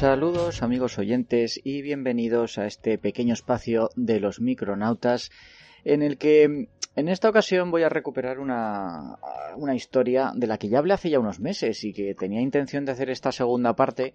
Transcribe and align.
Saludos 0.00 0.62
amigos 0.62 0.98
oyentes 0.98 1.60
y 1.62 1.82
bienvenidos 1.82 2.56
a 2.56 2.64
este 2.64 2.96
pequeño 2.96 3.34
espacio 3.34 3.90
de 3.96 4.18
los 4.18 4.40
micronautas 4.40 5.30
en 5.84 6.00
el 6.00 6.16
que 6.16 6.68
en 6.96 7.08
esta 7.10 7.28
ocasión 7.28 7.70
voy 7.70 7.82
a 7.82 7.90
recuperar 7.90 8.38
una, 8.38 9.18
historia 9.74 10.32
de 10.34 10.46
la 10.46 10.56
que 10.56 10.70
ya 10.70 10.78
hablé 10.78 10.94
hace 10.94 11.10
ya 11.10 11.20
unos 11.20 11.38
meses 11.38 11.84
y 11.84 11.92
que 11.92 12.14
tenía 12.14 12.40
intención 12.40 12.86
de 12.86 12.92
hacer 12.92 13.10
esta 13.10 13.30
segunda 13.30 13.76
parte 13.76 14.14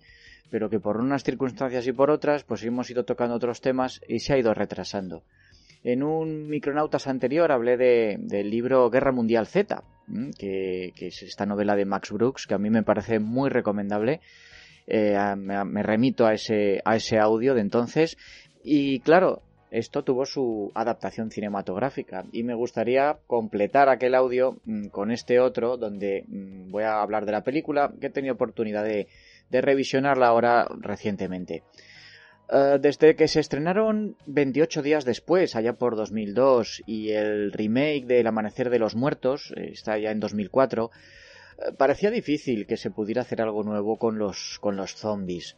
pero 0.50 0.72
que 0.72 0.80
por 0.80 0.98
unas 0.98 1.24
circunstancias 1.24 1.86
y 1.86 1.92
por 1.92 2.10
otras 2.10 2.44
pues 2.44 2.64
hemos 2.64 2.90
ido 2.90 3.06
tocando 3.06 3.36
otros 3.36 3.62
temas 3.62 4.02
y 4.08 4.22
se 4.22 4.34
ha 4.34 4.40
ido 4.40 4.56
retrasando. 4.56 5.22
En 5.84 6.02
un 6.02 6.50
Micronautas 6.50 7.06
anterior 7.06 7.52
hablé 7.52 7.78
de, 7.78 8.18
del 8.22 8.50
libro 8.50 8.90
Guerra 8.90 9.12
Mundial 9.12 9.46
Z, 9.46 9.84
que 10.40 10.94
es 10.98 11.22
esta 11.22 11.46
novela 11.46 11.76
de 11.76 11.86
Max 11.86 12.10
Brooks 12.12 12.48
que 12.48 12.56
a 12.56 12.58
mí 12.58 12.72
me 12.72 12.82
parece 12.82 13.20
muy 13.20 13.52
recomendable 13.52 14.22
eh, 14.88 15.18
me, 15.36 15.84
remito 15.84 16.26
a 16.26 16.34
ese, 16.34 16.82
a 16.86 16.96
ese 16.96 17.18
audio 17.18 17.54
de 17.54 17.62
entonces 17.62 18.18
y 18.64 19.00
claro, 19.00 19.42
esto 19.72 20.04
tuvo 20.04 20.26
su 20.26 20.72
adaptación 20.74 21.32
cinematográfica 21.32 22.26
y 22.32 22.44
me 22.44 22.54
gustaría 22.54 23.18
completar 23.28 23.90
aquel 23.90 24.16
audio 24.16 24.58
mmm, 24.66 24.88
con 24.88 25.12
este 25.12 25.40
otro 25.40 25.78
donde 25.78 26.24
mmm, 26.28 26.72
voy 26.72 26.84
a 26.84 27.02
hablar 27.02 27.26
de 27.26 27.32
la 27.32 27.44
película 27.44 27.92
que 28.00 28.08
he 28.08 28.12
tenido 28.12 28.36
oportunidad 28.36 28.84
de, 28.84 29.08
de 29.50 29.62
revisionarla 29.62 30.28
ahora 30.28 30.68
recientemente. 30.82 31.64
Uh, 32.48 32.78
desde 32.80 33.16
que 33.16 33.28
se 33.28 33.40
estrenaron 33.40 34.16
28 34.28 34.84
días 34.84 35.04
después, 35.04 35.56
allá 35.56 35.74
por 35.74 35.96
2002, 35.96 36.84
y 36.86 37.10
el 37.10 37.52
remake 37.52 38.06
de 38.06 38.20
El 38.20 38.28
Amanecer 38.28 38.70
de 38.70 38.78
los 38.78 38.96
Muertos, 38.96 39.52
eh, 39.56 39.70
está 39.72 39.98
ya 39.98 40.12
en 40.12 40.20
2004, 40.20 40.92
parecía 41.78 42.12
difícil 42.12 42.66
que 42.66 42.78
se 42.78 42.92
pudiera 42.92 43.22
hacer 43.22 43.42
algo 43.42 43.64
nuevo 43.64 43.98
con 43.98 44.18
los, 44.18 44.58
con 44.60 44.76
los 44.76 44.96
zombies. 44.96 45.56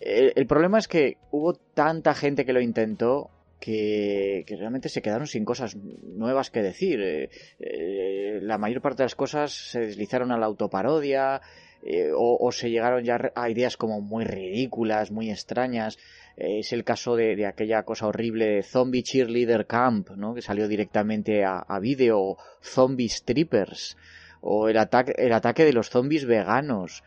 El, 0.00 0.32
el, 0.36 0.46
problema 0.46 0.78
es 0.78 0.88
que 0.88 1.16
hubo 1.30 1.54
tanta 1.54 2.14
gente 2.14 2.44
que 2.44 2.52
lo 2.52 2.60
intentó 2.60 3.30
que, 3.60 4.44
que, 4.46 4.56
realmente 4.56 4.88
se 4.88 5.02
quedaron 5.02 5.26
sin 5.26 5.44
cosas 5.44 5.76
nuevas 5.76 6.50
que 6.50 6.62
decir. 6.62 7.00
Eh, 7.00 7.30
eh, 7.58 8.38
la 8.42 8.58
mayor 8.58 8.82
parte 8.82 8.98
de 8.98 9.06
las 9.06 9.14
cosas 9.14 9.52
se 9.52 9.80
deslizaron 9.80 10.32
a 10.32 10.38
la 10.38 10.46
autoparodia 10.46 11.40
eh, 11.82 12.10
o, 12.14 12.36
o, 12.40 12.52
se 12.52 12.70
llegaron 12.70 13.04
ya 13.04 13.32
a 13.34 13.50
ideas 13.50 13.76
como 13.76 14.00
muy 14.00 14.24
ridículas, 14.24 15.10
muy 15.10 15.30
extrañas. 15.30 15.98
es 16.36 16.72
el 16.72 16.84
caso 16.84 17.16
de, 17.16 17.36
de, 17.36 17.46
aquella 17.46 17.82
cosa 17.84 18.06
horrible 18.06 18.46
de 18.46 18.62
Zombie 18.62 19.02
Cheerleader 19.02 19.66
Camp, 19.66 20.10
¿no? 20.10 20.34
que 20.34 20.42
salió 20.42 20.68
directamente 20.68 21.44
a, 21.44 21.58
a 21.58 21.80
vídeo, 21.80 22.36
Zombie 22.62 23.08
Strippers 23.08 23.96
o 24.40 24.68
el 24.68 24.78
ataque, 24.78 25.14
el 25.16 25.32
ataque 25.32 25.64
de 25.64 25.72
los 25.72 25.90
zombies 25.90 26.24
veganos. 26.24 27.02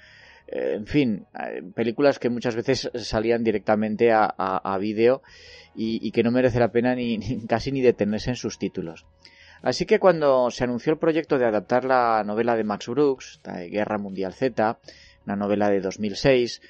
Eh, 0.47 0.73
en 0.75 0.87
fin, 0.87 1.25
eh, 1.39 1.61
películas 1.75 2.19
que 2.19 2.29
muchas 2.29 2.55
veces 2.55 2.89
salían 2.95 3.43
directamente 3.43 4.11
a, 4.11 4.25
a, 4.25 4.77
vídeo 4.77 5.21
y, 5.75 6.11
que 6.11 6.23
no 6.23 6.31
merece 6.31 6.59
la 6.59 6.71
pena 6.71 6.95
ni, 6.95 7.19
casi 7.47 7.71
ni 7.71 7.81
detenerse 7.81 8.31
en 8.31 8.35
sus 8.35 8.57
títulos. 8.57 9.05
Así 9.61 9.85
que 9.85 9.99
cuando 9.99 10.49
se 10.51 10.63
anunció 10.63 10.93
el 10.93 10.99
proyecto 10.99 11.37
de 11.37 11.45
adaptar 11.45 11.83
la 11.83 12.23
novela 12.23 12.55
de 12.55 12.63
Max 12.63 12.87
Brooks, 12.87 13.41
Guerra 13.69 13.97
Mundial 13.97 14.33
Z, 14.33 14.79
una 15.25 15.35
novela 15.35 15.69
de 15.69 15.81
2006, 15.81 16.61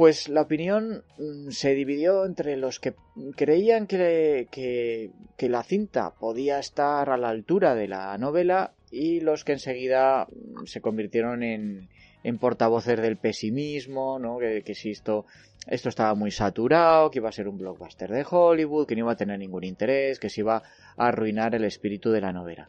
pues 0.00 0.28
la 0.30 0.40
opinión 0.40 1.04
mm, 1.18 1.50
se 1.50 1.74
dividió 1.74 2.24
entre 2.24 2.56
los 2.56 2.80
que 2.80 2.94
creían 3.36 3.86
que, 3.86 4.48
que, 4.50 5.48
la 5.48 5.62
cinta 5.62 6.14
podía 6.14 6.58
estar 6.58 7.10
a 7.10 7.16
la 7.16 7.28
altura 7.28 7.74
de 7.74 7.86
la 7.86 8.16
novela 8.16 8.72
y 8.90 9.20
los 9.20 9.44
que 9.44 9.52
enseguida 9.52 10.26
mm, 10.26 10.66
se 10.66 10.80
convirtieron 10.80 11.42
en, 11.42 11.88
portavoces 12.38 13.00
del 13.00 13.16
pesimismo, 13.16 14.18
¿no? 14.18 14.38
que, 14.38 14.74
si 14.74 14.90
esto, 14.90 15.24
estaba 15.66 16.14
muy 16.14 16.30
saturado, 16.30 17.10
que 17.10 17.18
iba 17.18 17.30
a 17.30 17.32
ser 17.32 17.48
un 17.48 17.56
blockbuster 17.56 18.10
de 18.10 18.26
Hollywood, 18.28 18.86
que 18.86 18.94
no 18.94 19.00
iba 19.00 19.12
a 19.12 19.16
tener 19.16 19.38
ningún 19.38 19.64
interés, 19.64 20.18
que 20.18 20.28
se 20.28 20.42
iba 20.42 20.56
a 20.56 20.62
arruinar 21.08 21.54
el 21.54 21.64
espíritu 21.64 22.10
de 22.10 22.20
la 22.20 22.32
novela. 22.32 22.68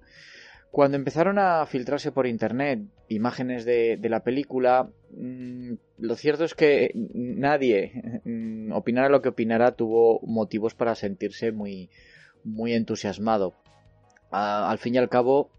Cuando 0.72 0.96
empezaron 0.96 1.38
a 1.38 1.66
filtrarse 1.66 2.14
por 2.14 2.28
internet 2.28 2.80
imágenes 3.10 3.66
de, 3.66 4.00
la 4.04 4.22
película, 4.22 4.90
mmm, 5.10 5.74
lo 5.98 6.16
cierto 6.16 6.46
es 6.46 6.56
que 6.56 6.92
nadie, 6.96 8.22
mmm, 8.24 8.72
opinara 8.72 9.10
lo 9.10 9.22
que 9.22 9.30
opinara, 9.30 9.74
tuvo 9.74 10.22
motivos 10.24 10.76
para 10.76 10.96
sentirse 10.96 11.52
muy, 11.52 11.90
muy 12.46 12.74
entusiasmado. 12.74 13.54
Al 14.31 14.78
fin 14.78 14.96
y 14.96 14.98
al 14.98 15.10
cabo, 15.10 15.52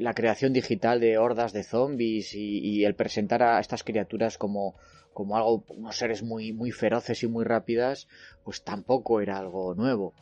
la 0.00 0.14
creación 0.14 0.52
digital 0.52 1.00
de 1.00 1.18
hordas 1.18 1.52
de 1.52 1.64
zombies 1.64 2.34
y, 2.34 2.84
el 2.84 2.94
presentar 2.94 3.42
a 3.42 3.60
estas 3.60 3.84
criaturas 3.84 4.38
como, 4.38 4.74
como 5.12 5.36
algo, 5.36 5.64
unos 5.68 5.96
seres 5.96 6.22
muy, 6.22 6.52
muy 6.52 6.70
feroces 6.70 7.22
y 7.22 7.26
muy 7.26 7.44
rápidas, 7.44 8.08
pues 8.44 8.62
tampoco 8.62 9.20
era 9.20 9.38
algo 9.38 9.74
nuevo. 9.74 10.14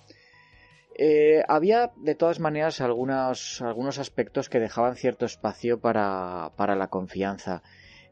Eh, 0.99 1.43
había 1.47 1.93
de 1.97 2.15
todas 2.15 2.41
maneras 2.41 2.81
algunos, 2.81 3.61
algunos 3.61 3.99
aspectos 3.99 4.49
que 4.49 4.61
dejaban 4.61 4.97
cierto 4.97 5.27
espacio 5.27 5.79
para, 5.79 6.53
para 6.57 6.75
la 6.75 6.89
confianza. 6.89 7.63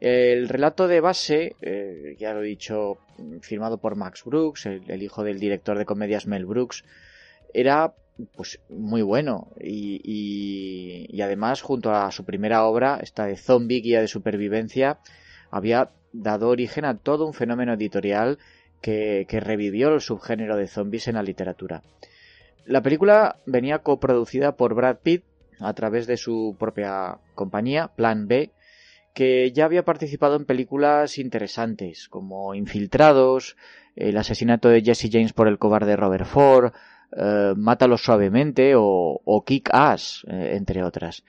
El 0.01 0.51
relato 0.51 0.87
de 0.87 1.01
base, 1.01 1.57
eh, 1.63 2.15
ya 2.19 2.35
lo 2.35 2.43
he 2.43 2.47
dicho, 2.49 2.99
firmado 3.41 3.79
por 3.79 3.97
Max 3.97 4.23
Brooks, 4.25 4.67
el, 4.67 5.03
hijo 5.03 5.25
del 5.25 5.41
director 5.41 5.79
de 5.79 5.87
comedias 5.87 6.27
Mel 6.27 6.45
Brooks, 6.45 6.85
era 7.55 7.95
pues 8.37 8.61
muy 8.69 9.03
bueno 9.03 9.53
y, 9.61 10.01
y, 10.05 11.07
y, 11.09 11.21
además 11.23 11.63
junto 11.63 11.93
a 11.93 12.11
su 12.13 12.25
primera 12.25 12.65
obra, 12.65 12.99
esta 13.03 13.27
de 13.27 13.37
Zombie 13.37 13.81
Guía 13.81 14.01
de 14.01 14.09
Supervivencia, 14.09 14.99
había 15.51 15.91
dado 16.13 16.49
origen 16.49 16.85
a 16.85 16.99
todo 16.99 17.27
un 17.27 17.35
fenómeno 17.35 17.73
editorial 17.75 18.39
que, 18.81 19.27
que 19.29 19.41
revivió 19.41 19.93
el 19.93 20.01
subgénero 20.01 20.57
de 20.57 20.69
zombies 20.69 21.09
en 21.09 21.17
la 21.17 21.23
literatura. 21.23 21.83
La 22.67 22.83
película 22.83 23.37
venía 23.47 23.81
coproducida 23.81 24.57
por 24.57 24.75
Brad 24.75 24.99
Pitt 25.03 25.25
a 25.61 25.73
través 25.75 26.07
de 26.07 26.17
su 26.17 26.57
propia 26.59 27.19
compañía, 27.35 27.89
Plan 27.89 28.27
B, 28.27 28.53
que 29.13 29.53
ya 29.53 29.65
había 29.65 29.85
participado 29.85 30.37
en 30.37 30.45
películas 30.45 31.19
interesantes 31.19 32.09
como 32.09 32.55
Infiltrados, 32.55 33.57
el 33.97 34.17
asesinato 34.17 34.69
de 34.69 34.83
Jesse 34.83 35.09
James 35.11 35.33
por 35.33 35.47
el 35.47 35.59
cobarde 35.59 35.97
Robert 35.97 36.27
Ford, 36.27 36.73
eh, 37.17 37.55
Mátalo 37.57 37.97
suavemente 37.97 38.75
o, 38.77 39.45
Kick 39.47 39.71
Ass, 39.73 40.25
eh, 40.29 40.53
entre 40.57 40.83
otras. 40.83 41.23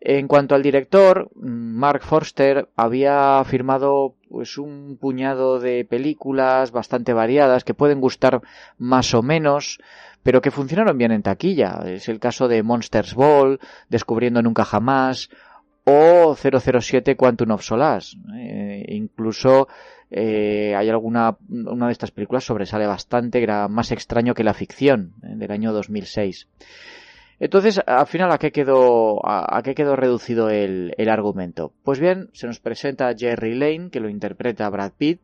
En 0.00 0.28
cuanto 0.28 0.54
al 0.54 0.62
director, 0.62 1.28
Mark 1.34 2.02
Forster 2.02 2.68
había 2.76 3.42
firmado 3.44 4.14
pues 4.28 4.56
un 4.56 4.96
puñado 5.00 5.58
de 5.58 5.84
películas 5.84 6.70
bastante 6.70 7.12
variadas 7.12 7.64
que 7.64 7.74
pueden 7.74 8.00
gustar 8.00 8.40
más 8.76 9.12
o 9.14 9.22
menos, 9.22 9.80
pero 10.22 10.40
que 10.40 10.52
funcionaron 10.52 10.98
bien 10.98 11.10
en 11.10 11.22
taquilla. 11.22 11.80
Es 11.84 12.08
el 12.08 12.20
caso 12.20 12.46
de 12.46 12.62
Monsters 12.62 13.14
Ball, 13.14 13.58
Descubriendo 13.88 14.40
Nunca 14.40 14.64
Jamás 14.64 15.30
o 15.84 16.36
007 16.36 17.16
Quantum 17.16 17.50
of 17.52 17.62
Solace. 17.62 18.16
Eh, 18.36 18.84
incluso 18.88 19.66
eh, 20.10 20.74
hay 20.76 20.88
alguna 20.88 21.36
una 21.48 21.86
de 21.86 21.92
estas 21.92 22.10
películas 22.10 22.44
sobresale 22.44 22.86
bastante, 22.86 23.42
era 23.42 23.68
más 23.68 23.92
extraño 23.92 24.34
que 24.34 24.44
la 24.44 24.54
ficción, 24.54 25.12
eh, 25.22 25.34
del 25.36 25.50
año 25.50 25.72
2006. 25.72 26.48
Entonces, 27.40 27.80
al 27.86 28.06
final, 28.06 28.32
¿a 28.32 28.38
qué 28.38 28.50
quedó, 28.50 29.24
a, 29.24 29.58
a 29.58 29.62
qué 29.62 29.74
quedó 29.74 29.94
reducido 29.94 30.50
el, 30.50 30.94
el, 30.98 31.08
argumento? 31.08 31.72
Pues 31.84 32.00
bien, 32.00 32.30
se 32.32 32.48
nos 32.48 32.58
presenta 32.58 33.14
Jerry 33.16 33.54
Lane, 33.54 33.90
que 33.90 34.00
lo 34.00 34.08
interpreta 34.08 34.68
Brad 34.68 34.92
Pitt, 34.98 35.20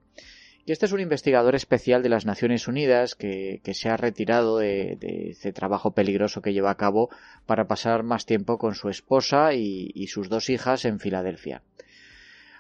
Y 0.67 0.73
este 0.73 0.87
es 0.87 0.93
un 0.93 1.01
investigador 1.01 1.55
especial 1.55 2.03
de 2.03 2.09
las 2.09 2.25
Naciones 2.25 2.69
Unidas 2.69 3.15
que, 3.15 3.61
se 3.73 3.89
ha 3.91 3.97
retirado 3.97 4.59
de, 4.59 4.97
ese 5.31 5.53
trabajo 5.53 5.91
peligroso 5.91 6.41
que 6.41 6.53
lleva 6.53 6.71
a 6.71 6.77
cabo 6.77 7.11
para 7.47 7.67
pasar 7.67 8.03
más 8.03 8.25
tiempo 8.25 8.57
con 8.59 8.75
su 8.75 8.89
esposa 8.89 9.53
y, 9.53 10.07
sus 10.07 10.29
dos 10.29 10.49
hijas 10.49 10.85
en 10.85 11.01
Filadelfia. 11.01 11.63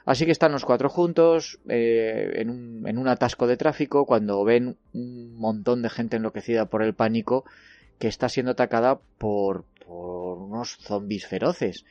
Así 0.04 0.26
que 0.26 0.32
están 0.32 0.52
los 0.52 0.64
cuatro 0.64 0.90
juntos 0.90 1.58
eh, 1.68 2.34
en, 2.36 2.50
un, 2.50 3.08
atasco 3.08 3.46
de 3.46 3.56
tráfico 3.56 4.04
cuando 4.04 4.44
ven 4.44 4.76
un 4.92 5.34
montón 5.36 5.80
de 5.80 5.88
gente 5.88 6.16
enloquecida 6.16 6.66
por 6.66 6.82
el 6.82 6.94
pánico 6.94 7.44
que 7.98 8.08
está 8.08 8.28
siendo 8.28 8.52
atacada 8.52 9.00
por, 9.18 9.64
unos 9.86 10.76
zombies 10.78 11.26
feroces. 11.26 11.84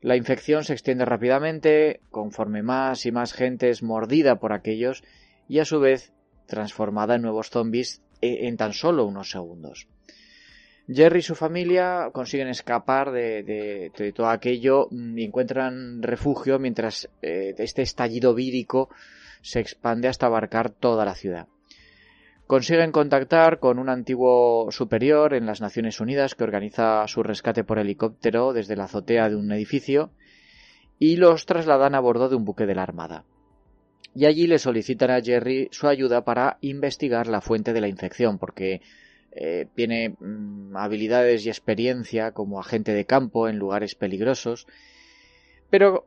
La 0.00 0.16
infección 0.16 0.62
se 0.64 0.72
extiende 0.72 1.04
rápidamente, 1.04 2.00
conforme 2.10 2.62
más 2.62 3.06
y 3.06 3.12
más 3.12 3.32
gente 3.32 3.70
es 3.70 3.82
mordida 3.82 4.38
por 4.38 4.52
aquellos 4.52 5.02
y 5.48 5.58
a 5.58 5.64
su 5.64 5.80
vez 5.80 6.12
transformada 6.46 7.16
en 7.16 7.22
nuevos 7.22 7.50
zombies 7.50 8.02
e, 8.20 8.46
en 8.46 8.56
tan 8.56 8.72
solo 8.72 9.04
unos 9.04 9.30
segundos. 9.30 9.88
Jerry 10.88 11.18
y 11.18 11.22
su 11.22 11.34
familia 11.34 12.10
consiguen 12.12 12.48
escapar 12.48 13.10
de, 13.10 13.90
todo 14.14 14.28
aquello 14.28 14.88
y 14.90 15.24
encuentran 15.24 16.02
refugio 16.02 16.58
mientras 16.58 17.08
eh, 17.22 17.54
este 17.58 17.82
estallido 17.82 18.34
vírico 18.34 18.88
se 19.42 19.60
expande 19.60 20.08
hasta 20.08 20.26
abarcar 20.26 20.70
toda 20.70 21.04
la 21.04 21.14
ciudad. 21.14 21.48
Consiguen 22.46 22.92
contactar 22.92 23.58
con 23.58 23.80
un 23.80 23.88
antiguo 23.88 24.70
superior 24.70 25.34
en 25.34 25.46
las 25.46 25.60
Naciones 25.60 25.98
Unidas 25.98 26.36
que 26.36 26.44
organiza 26.44 27.04
su 27.08 27.24
rescate 27.24 27.64
por 27.64 27.80
helicóptero 27.80 28.52
desde 28.52 28.76
la 28.76 28.84
azotea 28.84 29.28
de 29.28 29.34
un 29.34 29.50
edificio 29.50 30.10
y 31.00 31.16
los 31.16 31.46
trasladan 31.46 31.96
a 31.96 32.00
bordo 32.00 32.28
de 32.28 32.36
un 32.36 32.44
buque 32.44 32.66
de 32.66 32.76
la 32.76 32.84
Armada. 32.84 33.24
Y 34.14 34.26
allí 34.26 34.46
le 34.46 34.60
solicitan 34.60 35.10
a 35.10 35.20
Jerry 35.20 35.68
su 35.72 35.88
ayuda 35.88 36.24
para 36.24 36.58
investigar 36.60 37.26
la 37.26 37.40
fuente 37.40 37.72
de 37.72 37.80
la 37.80 37.88
infección, 37.88 38.38
porque 38.38 38.80
eh, 39.36 39.68
tiene 39.74 40.16
mm, 40.18 40.76
habilidades 40.76 41.44
y 41.44 41.50
experiencia 41.50 42.32
como 42.32 42.58
agente 42.58 42.92
de 42.92 43.04
campo 43.04 43.48
en 43.48 43.58
lugares 43.58 43.94
peligrosos, 43.94 44.66
pero 45.70 46.06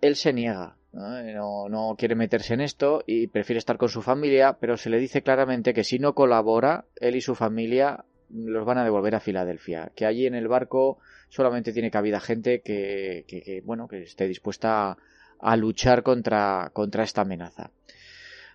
él 0.00 0.14
se 0.14 0.32
niega 0.32 0.76
¿no? 0.92 1.68
¿no? 1.68 1.96
quiere 1.96 2.14
meterse 2.14 2.54
en 2.54 2.60
esto 2.60 3.02
y 3.06 3.26
prefiere 3.28 3.58
estar 3.58 3.78
con 3.78 3.88
su 3.88 4.02
familia, 4.02 4.58
pero 4.60 4.76
se 4.76 4.90
le 4.90 4.98
dice 4.98 5.22
claramente 5.22 5.74
que 5.74 5.84
si 5.84 5.98
no 5.98 6.14
colabora, 6.14 6.84
él 7.00 7.16
y 7.16 7.20
su 7.20 7.34
familia 7.34 8.04
los 8.30 8.64
van 8.64 8.78
a 8.78 8.84
devolver 8.84 9.14
a 9.14 9.20
Filadelfia, 9.20 9.92
que 9.94 10.06
allí 10.06 10.26
en 10.26 10.34
el 10.34 10.48
barco 10.48 10.98
solamente 11.28 11.72
tiene 11.72 11.90
cabida 11.90 12.20
gente 12.20 12.60
que, 12.60 13.24
que, 13.26 13.62
bueno, 13.64 13.88
que 13.88 14.02
esté 14.02 14.26
dispuesta 14.26 14.96
a, 15.38 15.56
luchar 15.56 16.02
contra, 16.02 16.70
contra 16.72 17.04
esta 17.04 17.22
amenaza. 17.22 17.70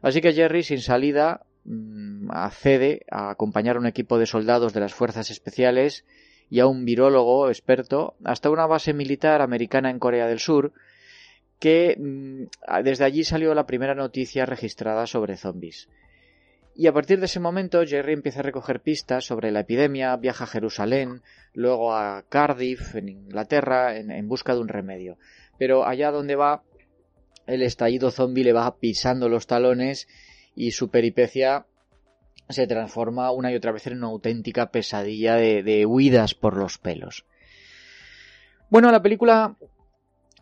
Así 0.01 0.21
que 0.21 0.33
Jerry, 0.33 0.63
sin 0.63 0.81
salida, 0.81 1.45
mm, 1.63 2.10
accede 2.29 3.05
a 3.09 3.29
acompañar 3.31 3.75
a 3.75 3.79
un 3.79 3.87
equipo 3.87 4.17
de 4.17 4.25
soldados 4.25 4.73
de 4.73 4.79
las 4.79 4.93
fuerzas 4.93 5.31
especiales 5.31 6.05
y 6.49 6.59
a 6.59 6.67
un 6.67 6.85
virólogo 6.85 7.49
experto 7.49 8.15
hasta 8.23 8.49
una 8.49 8.67
base 8.67 8.93
militar 8.93 9.41
americana 9.41 9.89
en 9.89 9.99
Corea 9.99 10.27
del 10.27 10.39
Sur, 10.39 10.73
que 11.59 11.95
mm, 11.97 12.83
desde 12.83 13.05
allí 13.05 13.23
salió 13.23 13.53
la 13.53 13.65
primera 13.65 13.95
noticia 13.95 14.45
registrada 14.45 15.07
sobre 15.07 15.37
zombies. 15.37 15.87
Y 16.75 16.87
a 16.87 16.93
partir 16.93 17.19
de 17.19 17.25
ese 17.25 17.39
momento 17.39 17.85
Jerry 17.85 18.13
empieza 18.13 18.39
a 18.39 18.43
recoger 18.43 18.81
pistas 18.81 19.25
sobre 19.25 19.51
la 19.51 19.61
epidemia, 19.61 20.15
viaja 20.15 20.45
a 20.45 20.47
Jerusalén, 20.47 21.21
luego 21.53 21.93
a 21.93 22.23
Cardiff, 22.29 22.95
en 22.95 23.09
Inglaterra, 23.09 23.97
en, 23.97 24.27
busca 24.27 24.53
de 24.53 24.61
un 24.61 24.67
remedio. 24.67 25.17
Pero 25.57 25.85
allá 25.85 26.11
donde 26.11 26.35
va, 26.35 26.63
el 27.45 27.61
estallido 27.61 28.09
zombie 28.09 28.43
le 28.43 28.53
va 28.53 28.77
pisando 28.77 29.27
los 29.27 29.47
talones 29.47 30.07
y 30.55 30.71
su 30.71 30.89
peripecia 30.89 31.65
se 32.49 32.67
transforma 32.67 33.31
una 33.31 33.51
y 33.51 33.55
otra 33.55 33.71
vez 33.71 33.87
en 33.87 33.97
una 33.97 34.07
auténtica 34.07 34.71
pesadilla 34.71 35.35
de, 35.35 35.85
huidas 35.85 36.33
por 36.33 36.57
los 36.57 36.77
pelos. 36.77 37.25
Bueno, 38.69 38.91
la 38.91 39.01
película 39.01 39.55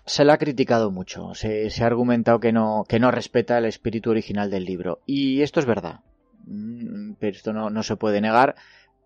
se 0.05 0.23
la 0.23 0.33
ha 0.33 0.37
criticado 0.37 0.91
mucho, 0.91 1.33
se, 1.33 1.71
ha 1.81 1.85
argumentado 1.85 2.39
que 2.39 2.51
no, 2.51 2.85
que 2.87 2.99
no 2.99 3.11
respeta 3.11 3.57
el 3.57 3.65
espíritu 3.65 4.11
original 4.11 4.49
del 4.49 4.65
libro. 4.65 4.99
Y 5.05 5.41
esto 5.41 5.59
es 5.59 5.65
verdad. 5.65 6.01
Mm, 6.45 7.13
pero 7.19 7.35
esto 7.35 7.53
no, 7.53 7.83
se 7.83 7.95
puede 7.95 8.21
negar. 8.21 8.55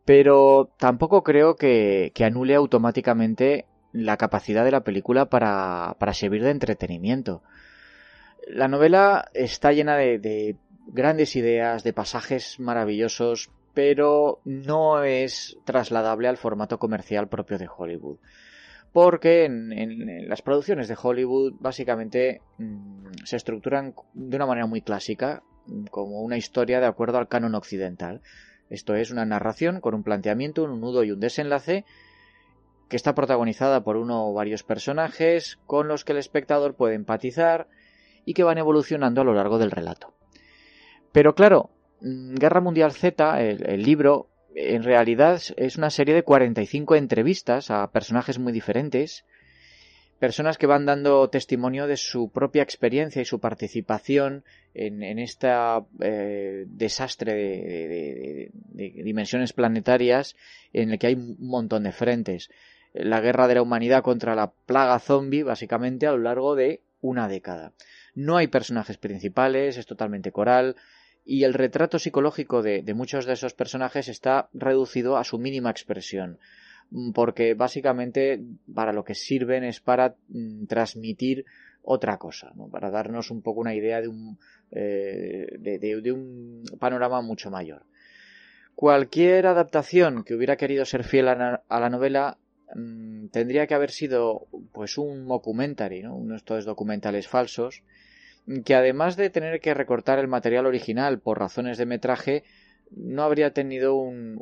Pero 0.06 0.74
tampoco 0.78 1.24
creo 1.24 1.56
que, 1.56 2.12
anule 2.26 2.56
automáticamente 2.56 3.66
la 3.94 4.18
capacidad 4.18 4.66
de 4.66 4.72
la 4.72 4.84
película 4.84 5.30
para, 5.30 5.96
servir 6.14 6.44
de 6.44 6.52
entretenimiento. 6.52 7.42
La 8.48 8.68
novela 8.68 9.30
está 9.34 9.72
llena 9.72 9.96
de 9.96 10.58
grandes 10.88 11.36
ideas, 11.36 11.84
de 11.84 11.94
pasajes 11.94 12.60
maravillosos, 12.60 13.50
pero 13.74 14.40
no 14.46 15.04
es 15.04 15.58
trasladable 15.66 16.28
al 16.28 16.38
formato 16.38 16.78
comercial 16.80 17.28
propio 17.28 17.58
de 17.58 17.70
Hollywood 17.76 18.18
porque 18.94 19.46
en, 19.46 20.30
las 20.30 20.44
producciones 20.44 20.88
de 20.88 20.96
Hollywood 21.02 21.56
básicamente 21.60 22.42
mm, 22.60 23.26
se 23.26 23.36
estructuran 23.36 23.96
de 24.14 24.36
una 24.38 24.46
manera 24.46 24.68
muy 24.68 24.82
clásica, 24.82 25.42
como 25.90 26.22
una 26.22 26.38
historia 26.38 26.80
de 26.80 26.86
acuerdo 26.86 27.18
al 27.18 27.28
canon 27.28 27.56
occidental. 27.56 28.22
Esto 28.70 28.96
es 28.96 29.12
una 29.12 29.26
narración 29.26 29.82
con 29.82 29.96
un 29.96 30.04
planteamiento, 30.04 30.64
un 30.64 30.80
nudo 30.80 31.04
y 31.04 31.12
un 31.12 31.20
desenlace 31.20 31.86
que 32.88 32.96
está 32.96 33.16
protagonizada 33.16 33.84
por 33.84 33.98
uno 33.98 34.28
o 34.28 34.34
varios 34.34 34.64
personajes 34.64 35.58
con 35.66 35.88
los 35.88 36.06
que 36.06 36.12
el 36.12 36.20
espectador 36.20 36.76
puede 36.76 36.94
empatizar 36.94 37.68
y 38.26 38.36
que 38.36 38.44
van 38.44 38.60
evolucionando 38.60 39.22
a 39.22 39.24
lo 39.24 39.34
largo 39.34 39.58
del 39.58 39.72
relato. 39.72 40.14
Pero 41.14 41.36
claro, 41.36 41.70
mm, 42.02 42.36
Guerra 42.36 42.60
Mundial 42.60 42.92
Z, 42.92 43.42
el 43.42 43.84
libro, 43.84 44.28
en 44.54 44.84
realidad 44.84 45.42
es 45.56 45.78
una 45.78 45.90
serie 45.90 46.14
de 46.14 46.24
45 46.24 46.96
entrevistas 46.96 47.72
a 47.72 47.90
personajes 47.92 48.40
muy 48.40 48.52
diferentes, 48.52 49.24
personas 50.20 50.58
que 50.58 50.68
van 50.68 50.86
dando 50.86 51.30
testimonio 51.30 51.86
de 51.86 51.98
su 51.98 52.32
propia 52.32 52.64
experiencia 52.64 53.22
y 53.22 53.26
su 53.26 53.40
participación 53.40 54.46
en, 54.74 55.20
este 55.20 55.50
desastre 56.66 57.34
de, 57.34 58.52
dimensiones 59.04 59.52
planetarias 59.52 60.38
en 60.72 60.92
el 60.92 61.00
que 61.00 61.08
hay 61.08 61.16
un 61.16 61.36
montón 61.40 61.84
de 61.84 61.92
frentes. 61.92 62.50
La 62.94 63.20
guerra 63.20 63.50
de 63.50 63.56
la 63.56 63.64
humanidad 63.64 64.02
contra 64.02 64.34
la 64.34 64.52
plaga 64.52 65.00
zombie, 65.00 65.44
básicamente, 65.44 66.08
a 66.08 66.12
lo 66.12 66.20
largo 66.20 66.56
de 66.56 66.82
una 67.02 67.28
década. 67.28 67.74
No 68.16 68.38
hay 68.38 68.48
personajes 68.48 68.98
principales, 68.98 69.78
es 69.78 69.86
totalmente 69.86 70.32
coral, 70.32 70.78
y 71.26 71.44
el 71.44 71.54
retrato 71.54 72.00
psicológico 72.00 72.62
de, 72.62 72.84
muchos 72.94 73.26
de 73.26 73.34
esos 73.34 73.54
personajes 73.54 74.08
está 74.08 74.50
reducido 74.54 75.18
a 75.18 75.24
su 75.24 75.40
mínima 75.40 75.72
expresión 75.72 76.40
mm, 76.92 77.12
porque 77.12 77.54
básicamente 77.54 78.44
para 78.74 78.94
lo 78.94 79.04
que 79.04 79.16
sirven 79.16 79.64
es 79.64 79.80
para 79.80 80.16
mm, 80.30 80.66
transmitir 80.66 81.46
otra 81.82 82.18
cosa, 82.18 82.54
para 82.72 82.90
darnos 82.90 83.30
un 83.30 83.42
poco 83.42 83.60
una 83.60 83.76
idea 83.76 84.02
de 84.02 84.08
un, 84.08 84.40
eh, 84.72 85.48
de, 85.60 86.12
un 86.14 86.64
panorama 86.80 87.22
mucho 87.22 87.52
mayor. 87.52 87.86
Cualquier 88.74 89.48
adaptación 89.48 90.24
que 90.24 90.34
hubiera 90.34 90.56
querido 90.56 90.86
ser 90.86 91.04
fiel 91.04 91.28
a, 91.28 91.62
la 91.70 91.90
novela 91.90 92.38
mm, 92.74 93.28
tendría 93.28 93.68
que 93.68 93.76
haber 93.76 93.92
sido 93.92 94.48
pues 94.72 94.98
un 94.98 95.28
documentary, 95.28 96.04
¿no? 96.04 96.16
uno 96.16 96.32
de 96.32 96.38
estos 96.38 96.64
documentales 96.64 97.28
falsos, 97.28 97.84
que 98.66 98.76
además 98.76 99.16
de 99.16 99.30
tener 99.30 99.60
que 99.60 99.74
recortar 99.74 100.20
el 100.20 100.28
material 100.28 100.66
original 100.66 101.20
por 101.20 101.40
razones 101.40 101.78
de 101.78 101.86
metraje, 101.86 102.44
no 102.96 103.24
habría 103.24 103.54
tenido 103.54 103.96
un, 103.96 104.40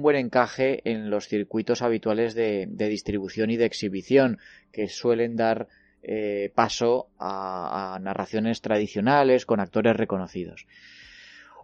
buen 0.00 0.16
encaje 0.16 0.80
en 0.90 1.10
los 1.10 1.28
circuitos 1.28 1.82
habituales 1.82 2.34
de, 2.34 2.66
distribución 2.68 3.50
y 3.50 3.56
de 3.56 3.66
exhibición 3.66 4.38
que 4.72 4.88
suelen 4.88 5.36
dar 5.36 5.68
eh, 6.02 6.50
paso 6.54 7.08
a, 7.18 7.98
narraciones 8.00 8.60
tradicionales 8.60 9.46
con 9.46 9.60
actores 9.60 9.96
reconocidos. 9.96 10.66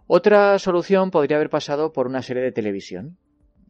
Otra 0.07 0.57
solución 0.59 1.11
podría 1.11 1.37
haber 1.37 1.49
pasado 1.49 1.93
por 1.93 2.07
una 2.07 2.21
serie 2.21 2.43
de 2.43 2.51
televisión, 2.51 3.17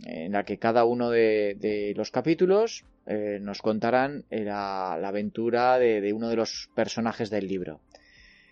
en 0.06 0.32
la 0.32 0.44
que 0.44 0.58
cada 0.58 0.86
uno 0.86 1.10
de, 1.10 1.94
los 1.96 2.12
capítulos 2.12 2.86
eh, 3.12 3.40
nos 3.42 3.64
contarán 3.64 4.24
la, 4.30 4.94
aventura 4.94 5.80
de, 5.80 6.14
uno 6.14 6.30
de 6.30 6.36
los 6.36 6.70
personajes 6.76 7.32
del 7.32 7.48
libro. 7.48 7.82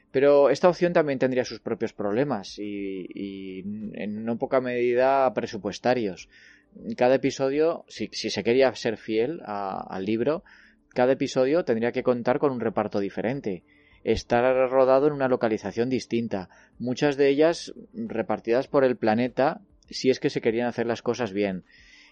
Pero 0.10 0.50
esta 0.50 0.68
opción 0.68 0.94
también 0.94 1.20
tendría 1.20 1.46
sus 1.46 1.60
propios 1.60 1.94
problemas 1.94 2.58
y, 2.58 3.60
en 3.94 4.26
no 4.26 4.40
poca 4.40 4.60
medida 4.60 5.32
presupuestarios. 5.36 6.28
Cada 6.96 7.14
episodio, 7.14 7.86
si, 7.88 8.08
se 8.08 8.44
quería 8.44 8.74
ser 8.74 8.98
fiel 8.98 9.42
al 9.46 10.04
libro, 10.04 10.44
cada 10.90 11.14
episodio 11.14 11.64
tendría 11.64 11.92
que 11.92 12.02
contar 12.02 12.40
con 12.40 12.52
un 12.52 12.60
reparto 12.60 13.00
diferente, 13.00 13.64
estar 14.04 14.72
rodado 14.72 15.06
en 15.06 15.14
una 15.14 15.28
localización 15.28 15.88
distinta, 15.88 16.50
muchas 16.80 17.16
de 17.16 17.30
ellas 17.30 17.76
repartidas 17.94 18.68
por 18.68 18.84
el 18.84 18.98
planeta 18.98 19.62
si 19.88 20.10
es 20.10 20.20
que 20.20 20.32
se 20.32 20.42
querían 20.42 20.68
hacer 20.68 20.88
las 20.88 21.04
cosas 21.04 21.32
bien. 21.32 21.64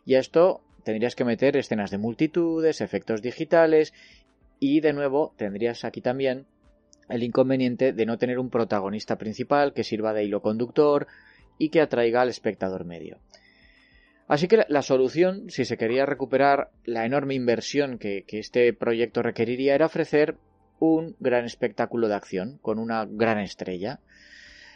Y 0.06 0.14
a 0.14 0.20
esto 0.20 0.62
tendrías 0.86 1.16
que 1.16 1.26
meter 1.26 1.58
escenas 1.58 1.92
de 1.92 1.98
multitudes, 1.98 2.80
efectos 2.80 3.22
digitales 3.22 3.94
y 4.60 4.80
de 4.80 4.94
nuevo 4.94 5.34
tendrías 5.36 5.84
aquí 5.84 6.00
también 6.00 6.46
el 7.10 7.24
inconveniente 7.24 7.92
de 7.92 8.06
no 8.06 8.18
tener 8.18 8.40
un 8.40 8.50
protagonista 8.50 9.18
principal 9.18 9.74
que 9.74 9.84
sirva 9.84 10.14
de 10.14 10.24
hilo 10.24 10.42
conductor 10.42 11.08
y 11.58 11.70
que 11.70 11.82
atraiga 11.82 12.22
al 12.22 12.30
espectador 12.30 12.86
medio. 12.86 13.20
Así 14.28 14.48
que 14.48 14.66
la 14.68 14.82
solución, 14.82 15.50
si 15.50 15.66
se 15.66 15.78
quería 15.78 16.06
recuperar 16.06 16.72
la 16.84 17.06
enorme 17.06 17.36
inversión 17.36 18.00
que, 18.00 18.26
este 18.28 18.74
proyecto 18.74 19.22
requeriría, 19.22 19.76
era 19.76 19.86
ofrecer 19.86 20.38
un 20.80 21.16
gran 21.20 21.46
espectáculo 21.46 22.08
de 22.08 22.16
acción 22.16 22.58
con 22.62 22.80
una 22.80 23.06
gran 23.06 23.40
estrella. 23.40 24.00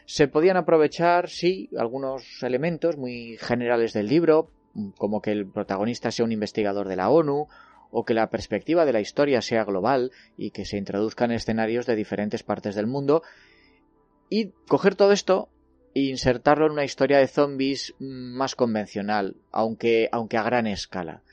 Se 0.05 0.27
podían 0.27 0.57
aprovechar, 0.57 1.29
sí, 1.29 1.69
algunos 1.77 2.43
elementos 2.43 2.97
muy 2.97 3.37
generales 3.37 3.93
del 3.93 4.07
libro, 4.07 4.51
como 4.97 5.21
que 5.21 5.31
el 5.31 5.47
protagonista 5.47 6.11
sea 6.11 6.25
un 6.25 6.31
investigador 6.31 6.87
de 6.87 6.95
la 6.95 7.09
ONU, 7.09 7.47
o 7.91 8.05
que 8.05 8.13
la 8.13 8.29
perspectiva 8.29 8.85
de 8.85 8.93
la 8.93 9.01
historia 9.01 9.41
sea 9.41 9.63
global 9.63 10.11
y 10.37 10.51
que 10.51 10.65
se 10.65 10.77
introduzcan 10.77 11.31
escenarios 11.31 11.85
de 11.85 11.95
diferentes 11.95 12.43
partes 12.43 12.75
del 12.75 12.87
mundo, 12.87 13.23
y 14.29 14.51
coger 14.67 14.95
todo 14.95 15.11
esto 15.11 15.49
e 15.95 16.01
insertarlo 16.01 16.67
en 16.67 16.73
una 16.73 16.83
historia 16.83 17.17
de 17.17 17.27
zombies 17.27 17.95
más 17.99 18.55
convencional, 18.55 19.37
aunque, 19.51 20.07
aunque 20.11 20.37
a 20.37 20.43
gran 20.43 20.67
escala. 20.67 21.23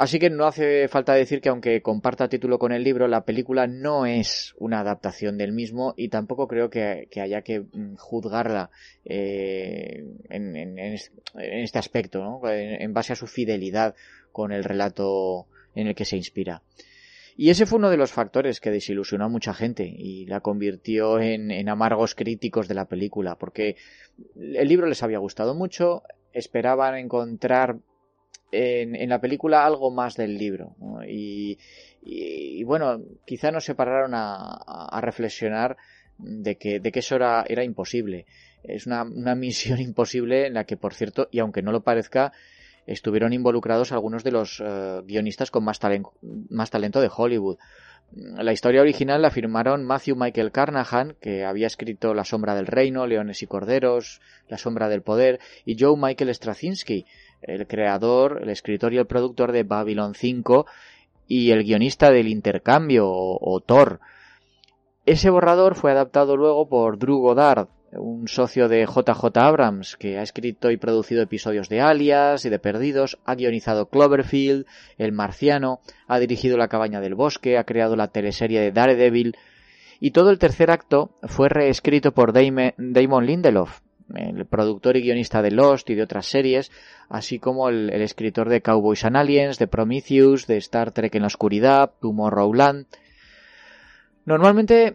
Así 0.00 0.20
que 0.20 0.30
no 0.30 0.46
hace 0.46 0.86
falta 0.86 1.12
decir 1.14 1.40
que 1.40 1.48
aunque 1.48 1.82
comparta 1.82 2.28
título 2.28 2.60
con 2.60 2.70
el 2.70 2.84
libro, 2.84 3.08
la 3.08 3.24
película 3.24 3.66
no 3.66 4.06
es 4.06 4.54
una 4.56 4.78
adaptación 4.78 5.36
del 5.38 5.50
mismo 5.50 5.94
y 5.96 6.08
tampoco 6.08 6.46
creo 6.46 6.70
que, 6.70 7.08
haya 7.20 7.42
que 7.42 7.62
mm, 7.62 7.96
juzgarla 7.96 8.70
eh, 9.04 10.04
en, 10.30 10.78
este 11.34 11.78
aspecto, 11.80 12.22
¿no? 12.22 12.48
en, 12.48 12.94
base 12.94 13.12
a 13.12 13.16
su 13.16 13.26
fidelidad 13.26 13.96
con 14.30 14.52
el 14.52 14.62
relato 14.62 15.48
en 15.74 15.88
el 15.88 15.96
que 15.96 16.04
se 16.04 16.16
inspira. 16.16 16.62
Y 17.36 17.50
ese 17.50 17.66
fue 17.66 17.80
uno 17.80 17.90
de 17.90 17.96
los 17.96 18.12
factores 18.12 18.60
que 18.60 18.70
desilusionó 18.70 19.24
a 19.24 19.28
mucha 19.28 19.52
gente 19.52 19.82
y 19.84 20.26
la 20.26 20.38
convirtió 20.38 21.18
en, 21.18 21.50
en, 21.50 21.68
amargos 21.68 22.14
críticos 22.14 22.68
de 22.68 22.74
la 22.74 22.86
película, 22.86 23.34
porque 23.34 23.74
el 24.36 24.68
libro 24.68 24.86
les 24.86 25.02
había 25.02 25.18
gustado 25.18 25.56
mucho, 25.56 26.04
esperaban 26.32 26.94
encontrar 26.94 27.78
en, 28.52 29.08
la 29.08 29.20
película 29.20 29.64
algo 29.64 29.90
más 29.90 30.16
del 30.16 30.38
libro. 30.38 30.76
Y, 31.06 32.62
bueno, 32.64 33.02
quizá 33.26 33.50
nos 33.50 33.64
separaron 33.64 34.12
a, 34.14 35.00
reflexionar 35.02 35.76
de 36.18 36.56
que, 36.56 36.80
de 36.80 36.92
que 36.92 36.98
eso 37.00 37.16
era, 37.16 37.44
era 37.48 37.64
imposible. 37.64 38.26
Es 38.62 38.86
una, 38.86 39.04
misión 39.34 39.80
imposible 39.80 40.46
en 40.46 40.54
la 40.54 40.64
que, 40.64 40.76
por 40.76 40.94
cierto, 40.94 41.28
y 41.30 41.38
aunque 41.38 41.62
no 41.62 41.72
lo 41.72 41.82
parezca, 41.82 42.32
estuvieron 42.86 43.32
involucrados 43.32 43.92
algunos 43.92 44.24
de 44.24 44.32
los 44.32 44.62
eh, 44.64 45.02
guionistas 45.04 45.50
con 45.50 45.64
más, 45.64 45.78
más 46.48 46.70
talento 46.70 47.00
de 47.00 47.10
Hollywood. 47.14 47.58
La 48.10 48.54
historia 48.54 48.80
original 48.80 49.20
la 49.20 49.30
firmaron 49.30 49.84
Matthew 49.84 50.16
Michael 50.16 50.50
Carnahan, 50.50 51.14
que 51.20 51.44
había 51.44 51.66
escrito 51.66 52.14
La 52.14 52.24
sombra 52.24 52.54
del 52.54 52.66
reino, 52.66 53.06
Leones 53.06 53.42
y 53.42 53.46
corderos, 53.46 54.22
La 54.48 54.56
sombra 54.56 54.88
del 54.88 55.02
poder, 55.02 55.40
y 55.66 55.76
Joe 55.78 55.94
Michael 55.98 56.34
Straczynski, 56.34 57.04
el 57.42 57.66
creador, 57.66 58.40
el 58.42 58.50
escritor 58.50 58.92
y 58.92 58.98
el 58.98 59.06
productor 59.06 59.52
de 59.52 59.62
Babylon 59.62 60.14
5 60.14 60.66
y 61.26 61.50
el 61.50 61.64
guionista 61.64 62.10
del 62.10 62.28
intercambio 62.28 63.06
o, 63.08 63.60
Thor. 63.60 64.00
Ese 65.06 65.30
borrador 65.30 65.74
fue 65.74 65.92
adaptado 65.92 66.36
luego 66.36 66.68
por 66.68 66.98
Drew 66.98 67.18
Goddard, 67.18 67.68
un 67.92 68.28
socio 68.28 68.68
de 68.68 68.84
JJ 68.84 69.38
Abrams, 69.38 69.96
que 69.96 70.18
ha 70.18 70.22
escrito 70.22 70.70
y 70.70 70.76
producido 70.76 71.22
episodios 71.22 71.68
de 71.68 71.80
Alias 71.80 72.44
y 72.44 72.50
de 72.50 72.58
Perdidos, 72.58 73.18
ha 73.24 73.34
guionizado 73.34 73.86
Cloverfield, 73.86 74.66
El 74.98 75.12
Marciano, 75.12 75.80
ha 76.06 76.18
dirigido 76.18 76.58
La 76.58 76.68
Cabaña 76.68 77.00
del 77.00 77.14
Bosque, 77.14 77.56
ha 77.56 77.64
creado 77.64 77.96
la 77.96 78.08
teleserie 78.08 78.60
de 78.60 78.72
Daredevil, 78.72 79.36
y 80.00 80.10
todo 80.10 80.30
el 80.30 80.38
tercer 80.38 80.70
acto 80.70 81.10
fue 81.22 81.48
reescrito 81.48 82.12
por 82.12 82.32
Damon 82.32 83.26
Lindelof, 83.26 83.80
el 84.14 84.46
productor 84.46 84.96
y 84.96 85.02
guionista 85.02 85.42
de 85.42 85.50
Lost 85.50 85.90
y 85.90 85.94
de 85.94 86.02
otras 86.02 86.26
series, 86.26 86.70
así 87.08 87.38
como 87.38 87.68
el, 87.68 87.90
escritor 87.90 88.48
de 88.48 88.62
Cowboys 88.62 89.04
and 89.04 89.16
Aliens, 89.16 89.58
de 89.58 89.66
Prometheus, 89.66 90.46
de 90.46 90.56
Star 90.58 90.92
Trek 90.92 91.14
en 91.14 91.22
la 91.22 91.26
Oscuridad, 91.28 91.92
Tomorrowland. 92.00 92.86
Normalmente 94.24 94.86
eh, 94.86 94.94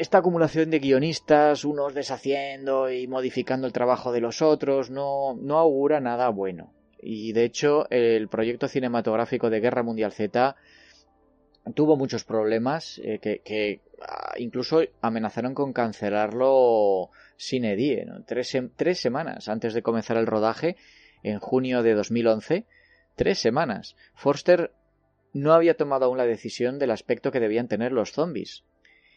esta 0.00 0.18
acumulación 0.18 0.70
de 0.70 0.78
guionistas, 0.78 1.64
unos 1.64 1.94
deshaciendo 1.94 2.90
y 2.90 3.06
modificando 3.06 3.66
el 3.66 3.72
trabajo 3.72 4.12
de 4.12 4.20
los 4.20 4.42
otros, 4.42 4.90
no, 4.90 5.34
no 5.34 5.58
augura 5.58 6.00
nada 6.00 6.28
bueno. 6.28 6.72
Y 7.00 7.32
de 7.32 7.44
hecho, 7.44 7.88
el 7.90 8.28
proyecto 8.28 8.68
cinematográfico 8.68 9.50
de 9.50 9.60
Guerra 9.60 9.82
Mundial 9.82 10.12
Z 10.12 10.56
tuvo 11.74 11.96
muchos 11.96 12.24
problemas 12.24 13.00
eh, 13.02 13.18
que, 13.18 13.80
ah, 14.00 14.34
incluso 14.38 14.80
amenazaron 15.00 15.54
con 15.54 15.72
cancelarlo 15.72 17.10
sin 17.36 17.64
edie. 17.64 18.06
Tres, 18.26 18.56
tres, 18.76 19.00
semanas 19.00 19.48
antes 19.48 19.74
de 19.74 19.82
comenzar 19.82 20.16
el 20.16 20.26
rodaje, 20.26 20.76
en 21.22 21.38
junio 21.38 21.82
de 21.82 21.94
2011, 21.94 22.66
tres 23.16 23.38
semanas. 23.38 23.96
Forster 24.14 24.72
no 25.32 25.52
había 25.52 25.76
tomado 25.76 26.06
aún 26.06 26.18
la 26.18 26.26
decisión 26.26 26.78
del 26.78 26.92
aspecto 26.92 27.32
que 27.32 27.40
debían 27.40 27.68
tener 27.68 27.92
los 27.92 28.12
zombies. 28.12 28.64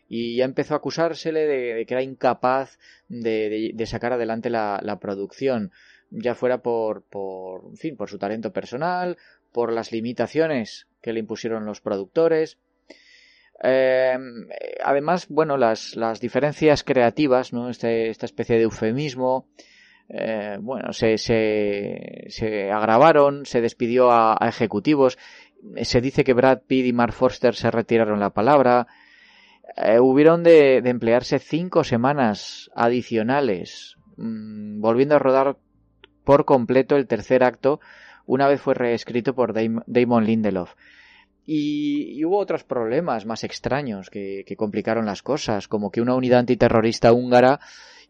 Y 0.08 0.38
ya 0.38 0.46
empezó 0.46 0.74
a 0.74 0.78
acusársele 0.78 1.46
de, 1.46 1.86
que 1.86 1.94
era 1.94 2.02
incapaz 2.02 2.80
de, 3.10 3.74
sacar 3.86 4.14
adelante 4.14 4.50
la, 4.50 4.98
producción, 5.00 5.72
ya 6.10 6.34
fuera 6.34 6.64
por, 6.64 7.04
por, 7.04 7.78
fin, 7.78 7.96
por 7.96 8.10
su 8.10 8.18
talento 8.18 8.52
personal, 8.52 9.18
por 9.52 9.72
las 9.72 9.92
limitaciones 9.92 10.89
que 11.02 11.14
le 11.14 11.20
impusieron 11.20 11.66
los 11.66 11.82
productores. 11.82 12.58
Eh, 13.62 14.18
además, 14.84 15.28
bueno, 15.30 15.58
las, 15.58 15.96
las, 15.96 16.20
diferencias 16.20 16.84
creativas, 16.84 17.52
¿no? 17.52 17.70
Este, 17.70 18.10
esta 18.10 18.26
especie 18.26 18.56
de 18.56 18.64
eufemismo, 18.64 19.48
eh, 20.08 20.58
bueno, 20.60 20.92
se, 20.92 21.18
se, 21.18 22.26
se, 22.30 22.72
agravaron, 22.72 23.46
se 23.46 23.62
despidió 23.62 24.12
a, 24.12 24.38
ejecutivos, 24.48 25.18
se 25.82 26.02
dice 26.02 26.24
que 26.24 26.34
Brad 26.34 26.62
Pitt 26.66 26.86
y 26.88 26.94
Mark 26.94 27.14
Forster 27.14 27.54
se 27.54 27.70
retiraron 27.70 28.20
la 28.20 28.32
palabra, 28.32 28.88
eh, 29.78 30.00
hubieron 30.00 30.42
de, 30.44 30.78
emplearse 30.78 31.38
cinco 31.38 31.84
semanas 31.84 32.72
adicionales, 32.76 33.98
mm, 34.18 34.82
volviendo 34.82 35.16
a 35.16 35.20
rodar 35.20 35.58
por 36.24 36.46
completo 36.46 36.96
el 36.96 37.08
tercer 37.08 37.44
acto, 37.44 37.80
una 38.30 38.48
vez 38.48 38.62
fue 38.62 38.76
reescrito 38.76 39.34
por 39.34 39.54
Damon 39.54 40.24
Lindelof. 40.24 40.76
Y, 41.48 42.24
hubo 42.24 42.38
otros 42.38 42.64
problemas 42.64 43.26
más 43.26 43.44
extraños 43.44 44.12
que, 44.12 44.46
complicaron 44.56 45.08
las 45.08 45.24
cosas, 45.24 45.68
como 45.68 45.90
que 45.90 46.00
una 46.00 46.14
unidad 46.14 46.42
antiterrorista 46.42 47.12
húngara 47.12 47.60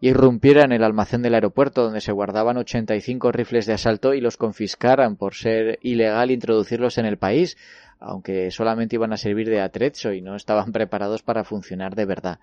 irrumpiera 0.01 0.65
en 0.65 0.73
el 0.73 0.83
almacén 0.83 1.21
del 1.21 1.35
aeropuerto 1.35 1.83
donde 1.83 2.01
se 2.01 2.11
guardaban 2.11 2.57
85 2.57 3.31
rifles 3.31 3.65
de 3.65 3.73
asalto 3.73 4.13
y 4.13 4.19
los 4.19 4.35
confiscaran 4.35 5.15
por 5.15 5.35
ser 5.35 5.79
ilegal 5.83 6.31
introducirlos 6.31 6.97
en 6.97 7.05
el 7.05 7.17
país, 7.17 7.57
aunque 8.01 8.51
solamente 8.51 8.97
iban 8.97 9.13
a 9.13 9.17
servir 9.17 9.49
de 9.49 9.61
atrecho 9.61 10.11
y 10.11 10.21
no 10.21 10.35
estaban 10.35 10.71
preparados 10.73 11.23
para 11.23 11.45
funcionar 11.45 11.95
de 11.95 12.05
verdad. 12.05 12.39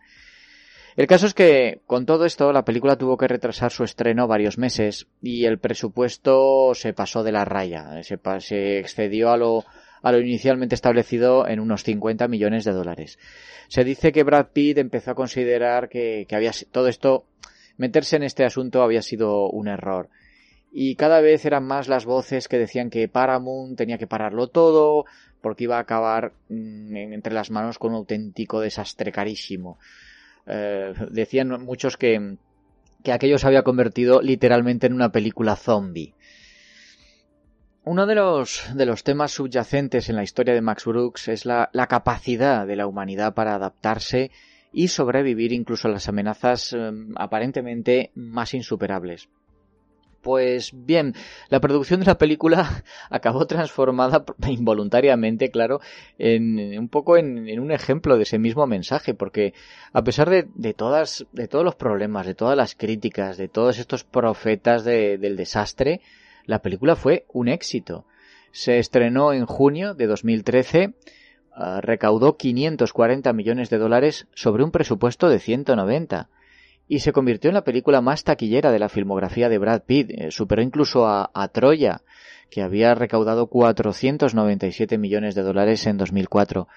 El 0.97 1.07
caso 1.07 1.26
es 1.26 1.35
que, 1.35 1.83
con 1.87 2.07
todo 2.07 2.25
esto, 2.25 2.53
la 2.55 2.65
película 2.65 2.97
tuvo 2.97 3.19
que 3.19 3.29
retrasar 3.29 3.71
su 3.71 3.85
estreno 3.85 4.26
varios 4.26 4.57
meses 4.57 5.07
y 5.21 5.45
el 5.45 5.59
presupuesto 5.59 6.75
se 6.75 6.95
pasó 6.95 7.23
de 7.23 7.33
la 7.33 7.45
raya, 7.45 8.03
se, 8.03 8.79
excedió 8.79 9.31
a 9.31 9.37
lo, 9.37 9.65
a 10.00 10.11
lo 10.11 10.21
inicialmente 10.21 10.75
establecido 10.75 11.47
en 11.47 11.61
unos 11.61 11.85
50 11.85 12.29
millones 12.29 12.65
de 12.65 12.73
dólares. 12.73 13.19
Se 13.69 13.85
dice 13.85 14.11
que 14.11 14.23
Brad 14.23 14.47
Pitt 14.55 14.79
empezó 14.79 15.11
a 15.11 15.15
considerar 15.15 15.91
que, 15.91 16.26
había 16.31 16.53
todo 16.73 16.88
esto, 16.88 17.26
meterse 17.76 18.17
en 18.17 18.23
este 18.23 18.47
asunto 18.47 18.83
había 18.83 19.03
sido 19.03 19.50
un 19.50 19.69
error. 19.69 20.09
Y 20.73 20.97
cada 20.97 21.21
vez 21.21 21.45
eran 21.45 21.65
más 21.65 21.88
las 21.88 22.07
voces 22.07 22.49
que 22.49 22.59
decían 22.59 22.88
que 22.88 23.09
Paramount 23.09 23.76
tenía 23.76 23.99
que 23.99 24.07
pararlo 24.07 24.49
todo, 24.49 25.05
porque 25.43 25.65
iba 25.65 25.76
a 25.76 25.81
acabar 25.81 26.33
mm, 26.49 26.97
entre 26.97 27.35
las 27.35 27.50
manos 27.50 27.79
con 27.79 27.91
un 27.91 27.99
auténtico 27.99 28.61
desastre 28.61 29.12
carísimo. 29.12 29.79
Eh, 30.47 30.95
decían 31.11 31.49
muchos 31.65 31.97
que, 31.97 32.37
que 33.03 33.12
aquello 33.12 33.38
se 33.38 33.47
había 33.47 33.62
convertido 33.62 34.21
literalmente 34.23 34.87
en 34.87 34.93
una 34.93 35.11
película 35.12 35.57
zombie. 35.57 36.15
Uno 37.87 38.05
de 38.07 38.17
los, 38.17 38.65
de 38.75 38.85
los 38.85 39.05
temas 39.05 39.31
subyacentes 39.31 40.09
en 40.09 40.17
la 40.17 40.25
historia 40.25 40.55
de 40.55 40.61
Max 40.61 40.87
Brooks 40.87 41.29
es 41.29 41.47
la, 41.47 41.71
capacidad 41.88 42.67
de 42.67 42.75
la 42.75 42.88
humanidad 42.88 43.33
para 43.33 43.55
adaptarse 43.55 44.33
y 44.73 44.88
sobrevivir 44.88 45.53
incluso 45.53 45.87
a 45.87 45.93
las 45.93 46.09
amenazas 46.09 46.73
em, 46.73 47.12
aparentemente 47.15 48.11
más 48.17 48.55
insuperables. 48.55 49.29
Pues 50.26 50.73
bien, 50.75 51.14
la 51.50 51.61
producción 51.61 52.00
de 52.00 52.06
la 52.06 52.18
película 52.18 52.83
acabó 53.11 53.47
transformada 53.47 54.25
involuntariamente, 54.49 55.52
claro, 55.52 55.80
en 56.18 56.76
un 56.76 56.88
poco 56.88 57.16
en, 57.16 57.61
un 57.61 57.71
ejemplo 57.71 58.16
de 58.16 58.25
ese 58.25 58.40
mismo 58.40 58.66
mensaje, 58.66 59.14
porque 59.14 59.54
a 59.92 60.02
pesar 60.02 60.28
de, 60.28 60.75
todas, 60.75 61.26
de 61.30 61.47
todos 61.47 61.64
los 61.64 61.76
problemas, 61.76 62.26
de 62.26 62.35
todas 62.35 62.56
las 62.56 62.75
críticas, 62.75 63.37
de 63.37 63.47
todos 63.47 63.78
estos 63.78 64.02
profetas 64.02 64.83
del 64.83 65.37
desastre, 65.37 66.00
la 66.45 66.61
película 66.61 66.97
fue 66.97 67.25
un 67.33 67.47
éxito. 67.47 68.04
Se 68.50 68.80
estrenó 68.80 69.33
en 69.33 69.47
junio 69.47 69.95
de 69.95 70.09
2013 70.09 70.83
eh, 71.56 71.80
recaudó 71.83 72.37
540 72.37 73.33
millones 73.33 73.71
de 73.71 73.78
dólares 73.78 74.26
sobre 74.35 74.64
un 74.64 74.73
presupuesto 74.73 75.28
de 75.28 75.38
190 75.38 76.30
y 76.88 77.00
se 77.00 77.12
convirtió 77.12 77.49
en 77.49 77.55
la 77.55 77.64
película 77.64 78.00
más 78.00 78.25
taquillera 78.25 78.71
de 78.71 78.78
la 78.78 78.88
filmografía 78.88 79.49
de 79.49 79.59
Brad 79.59 79.83
Pitt. 79.83 80.11
Eh, 80.11 80.31
superó 80.31 80.62
incluso 80.62 81.07
a, 81.07 81.31
a, 81.35 81.49
Troya, 81.49 82.02
que 82.50 82.62
había 82.62 82.95
recaudado 82.95 83.49
497 83.49 84.99
millones 84.99 85.35
de 85.35 85.43
dólares 85.43 85.87
en 85.87 85.99
2004. 85.99 86.69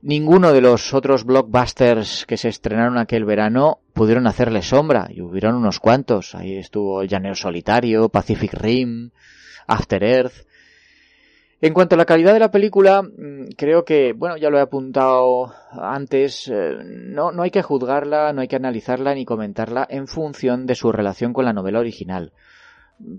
Ninguno 0.00 0.52
de 0.52 0.60
los 0.60 0.94
otros 0.94 1.24
blockbusters 1.24 2.26
que 2.26 2.36
se 2.36 2.48
estrenaron 2.48 2.98
aquel 2.98 3.24
verano 3.24 3.80
pudieron 3.92 4.26
hacerle 4.26 4.62
sombra, 4.62 5.08
y 5.10 5.20
hubieron 5.20 5.54
unos 5.54 5.78
cuantos. 5.78 6.34
Ahí 6.34 6.56
estuvo 6.56 7.02
El 7.02 7.08
Llanero 7.08 7.36
Solitario, 7.36 8.08
Pacific 8.08 8.52
Rim, 8.54 9.10
After 9.66 10.02
Earth. 10.02 10.46
En 11.64 11.74
cuanto 11.74 11.94
a 11.94 11.98
la 11.98 12.06
calidad 12.06 12.32
de 12.32 12.40
la 12.40 12.50
película, 12.50 13.02
mm, 13.02 13.50
creo 13.56 13.84
que, 13.84 14.14
bueno, 14.14 14.36
ya 14.36 14.50
lo 14.50 14.58
he 14.58 14.60
apuntado 14.60 15.54
antes, 15.70 16.48
eh, 16.48 16.76
no, 16.82 17.30
no 17.30 17.44
hay 17.44 17.52
que 17.52 17.62
juzgarla, 17.62 18.32
no 18.32 18.40
hay 18.40 18.48
que 18.48 18.56
analizarla 18.56 19.14
ni 19.14 19.24
comentarla 19.24 19.86
en 19.88 20.08
función 20.08 20.66
de 20.66 20.74
su 20.74 20.90
relación 20.90 21.32
con 21.32 21.44
la 21.44 21.52
novela 21.52 21.78
original. 21.78 22.32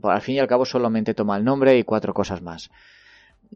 Al 0.03 0.21
fin 0.21 0.35
y 0.35 0.39
al 0.39 0.47
cabo 0.47 0.65
solamente 0.65 1.13
toma 1.13 1.37
el 1.37 1.45
nombre 1.45 1.77
y 1.77 1.85
cuatro 1.85 2.13
cosas 2.13 2.41
más. 2.41 2.69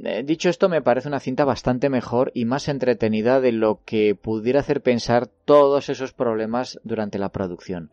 Eh, 0.06 0.24
dicho 0.24 0.48
esto, 0.48 0.70
me 0.70 0.82
parece 0.82 1.10
una 1.10 1.20
cinta 1.20 1.44
bastante 1.44 1.90
mejor 1.90 2.32
y 2.34 2.46
más 2.46 2.70
entretenida 2.70 3.42
de 3.42 3.52
lo 3.52 3.82
que 3.84 4.16
pudiera 4.16 4.62
hacer 4.62 4.82
pensar 4.82 5.28
todos 5.28 5.90
esos 5.90 6.14
problemas 6.14 6.80
durante 6.86 7.20
la 7.20 7.28
producción. 7.28 7.92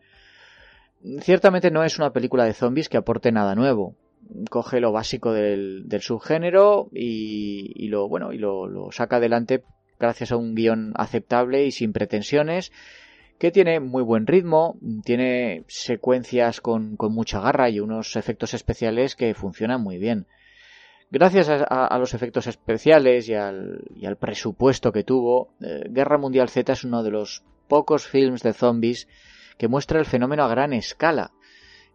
Ciertamente 1.19 1.71
no 1.71 1.83
es 1.83 1.97
una 1.97 2.13
película 2.13 2.45
de 2.45 2.53
zombies 2.53 2.87
que 2.87 2.95
aporte 2.95 3.33
nada 3.33 3.53
nuevo 3.53 3.95
coge 4.49 4.79
lo 4.79 4.91
básico 4.91 5.33
del, 5.33 5.87
subgénero 6.01 6.89
y, 6.91 7.87
lo 7.87 8.07
bueno 8.07 8.33
y 8.33 8.37
lo, 8.37 8.89
saca 8.91 9.17
adelante 9.17 9.63
gracias 9.99 10.31
a 10.31 10.37
un 10.37 10.55
guion 10.55 10.93
aceptable 10.95 11.65
y 11.65 11.71
sin 11.71 11.93
pretensiones 11.93 12.71
que 13.37 13.51
tiene 13.51 13.81
muy 13.81 14.01
buen 14.01 14.27
ritmo, 14.27 14.77
tiene 15.03 15.65
secuencias 15.67 16.61
con, 16.61 16.95
mucha 16.97 17.41
garra 17.41 17.69
y 17.69 17.81
unos 17.81 18.15
efectos 18.15 18.53
especiales 18.53 19.15
que 19.15 19.33
funcionan 19.33 19.81
muy 19.81 19.97
bien. 19.97 20.25
Gracias 21.11 21.49
a, 21.49 21.97
los 21.99 22.13
efectos 22.13 22.47
especiales 22.47 23.27
y 23.27 23.33
al, 23.33 24.17
presupuesto 24.19 24.93
que 24.93 25.03
tuvo, 25.03 25.53
eh, 25.61 25.83
Guerra 25.89 26.17
Mundial 26.17 26.49
Z 26.49 26.71
es 26.71 26.83
uno 26.85 27.03
de 27.03 27.11
los 27.11 27.43
pocos 27.67 28.07
films 28.07 28.41
de 28.41 28.53
zombies 28.53 29.07
que 29.57 29.67
muestra 29.67 29.99
el 29.99 30.05
fenómeno 30.05 30.43
a 30.43 30.47
gran 30.47 30.71
escala 30.71 31.31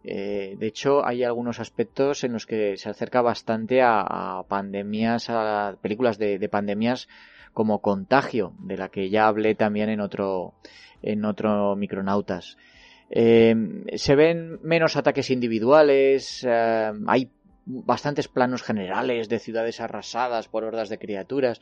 eh, 0.02 0.56
de 0.58 0.66
hecho, 0.66 1.04
hay 1.06 1.24
algunos 1.24 1.60
aspectos 1.60 2.24
en 2.24 2.32
los 2.32 2.46
que 2.46 2.76
se 2.76 2.88
acerca 2.88 3.20
bastante 3.20 3.82
a, 3.82 4.42
pandemias, 4.48 5.28
a 5.28 5.76
películas 5.80 6.18
de, 6.18 6.48
pandemias 6.48 7.08
como 7.52 7.80
Contagio, 7.80 8.54
de 8.60 8.76
la 8.76 8.88
que 8.88 9.10
ya 9.10 9.26
hablé 9.26 9.54
también 9.54 9.90
en 9.90 10.00
otro, 10.00 10.54
en 11.02 11.24
otro 11.24 11.76
Micronautas. 11.76 12.56
Eh, 13.10 13.54
se 13.96 14.14
ven 14.14 14.60
menos 14.62 14.96
ataques 14.96 15.30
individuales, 15.30 16.46
eh, 16.48 16.92
hay 17.06 17.30
bastantes 17.66 18.28
planos 18.28 18.62
generales 18.62 19.28
de 19.28 19.38
ciudades 19.38 19.80
arrasadas 19.80 20.48
por 20.48 20.64
hordas 20.64 20.88
de 20.88 20.98
criaturas. 20.98 21.60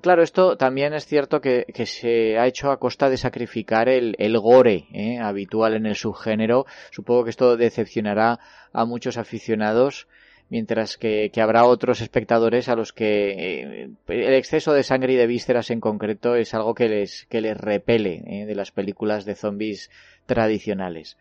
Claro, 0.00 0.22
esto 0.22 0.56
también 0.56 0.92
es 0.92 1.06
cierto 1.06 1.40
que, 1.40 1.66
se 1.86 2.38
ha 2.38 2.46
hecho 2.46 2.70
a 2.70 2.78
costa 2.78 3.08
de 3.08 3.16
sacrificar 3.16 3.88
el, 3.88 4.38
gore 4.38 4.86
¿eh? 4.92 5.18
habitual 5.18 5.74
en 5.74 5.86
el 5.86 5.94
subgénero. 5.94 6.66
Supongo 6.90 7.24
que 7.24 7.30
esto 7.30 7.56
decepcionará 7.56 8.40
a 8.72 8.84
muchos 8.86 9.18
aficionados, 9.18 10.08
mientras 10.48 10.96
que, 10.96 11.30
habrá 11.40 11.64
otros 11.64 12.00
espectadores 12.00 12.68
a 12.68 12.74
los 12.74 12.92
que 12.92 13.84
eh, 13.84 13.90
el 14.08 14.34
exceso 14.34 14.72
de 14.72 14.82
sangre 14.82 15.12
y 15.12 15.16
de 15.16 15.28
vísceras 15.28 15.70
en 15.70 15.80
concreto 15.80 16.34
es 16.34 16.54
algo 16.54 16.74
que 16.74 16.88
les, 16.88 17.26
que 17.26 17.40
les 17.40 17.56
repele 17.56 18.22
¿eh? 18.26 18.46
de 18.46 18.54
las 18.54 18.72
películas 18.72 19.24
de 19.24 19.36
zombies 19.36 19.90
tradicionales. 20.26 21.18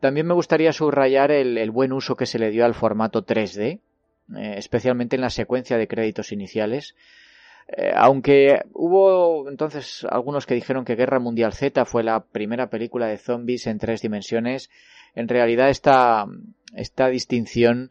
También 0.00 0.26
me 0.26 0.34
gustaría 0.34 0.72
subrayar 0.72 1.30
el, 1.32 1.58
el 1.58 1.70
buen 1.70 1.92
uso 1.92 2.16
que 2.16 2.26
se 2.26 2.38
le 2.38 2.50
dio 2.50 2.64
al 2.64 2.74
formato 2.74 3.26
3D, 3.26 3.80
especialmente 4.56 5.16
en 5.16 5.22
la 5.22 5.30
secuencia 5.30 5.76
de 5.76 5.86
créditos 5.86 6.32
iniciales 6.32 6.94
eh, 7.68 7.92
aunque 7.94 8.62
hubo 8.72 9.48
entonces 9.48 10.06
algunos 10.08 10.46
que 10.46 10.54
dijeron 10.54 10.84
que 10.84 10.94
Guerra 10.94 11.18
Mundial 11.18 11.52
Z 11.52 11.84
fue 11.84 12.04
la 12.04 12.24
primera 12.24 12.70
película 12.70 13.08
de 13.08 13.18
zombies 13.18 13.66
en 13.66 13.78
tres 13.78 14.02
dimensiones, 14.02 14.70
en 15.14 15.28
realidad 15.28 15.68
esta, 15.68 16.26
esta 16.74 17.08
distinción 17.08 17.90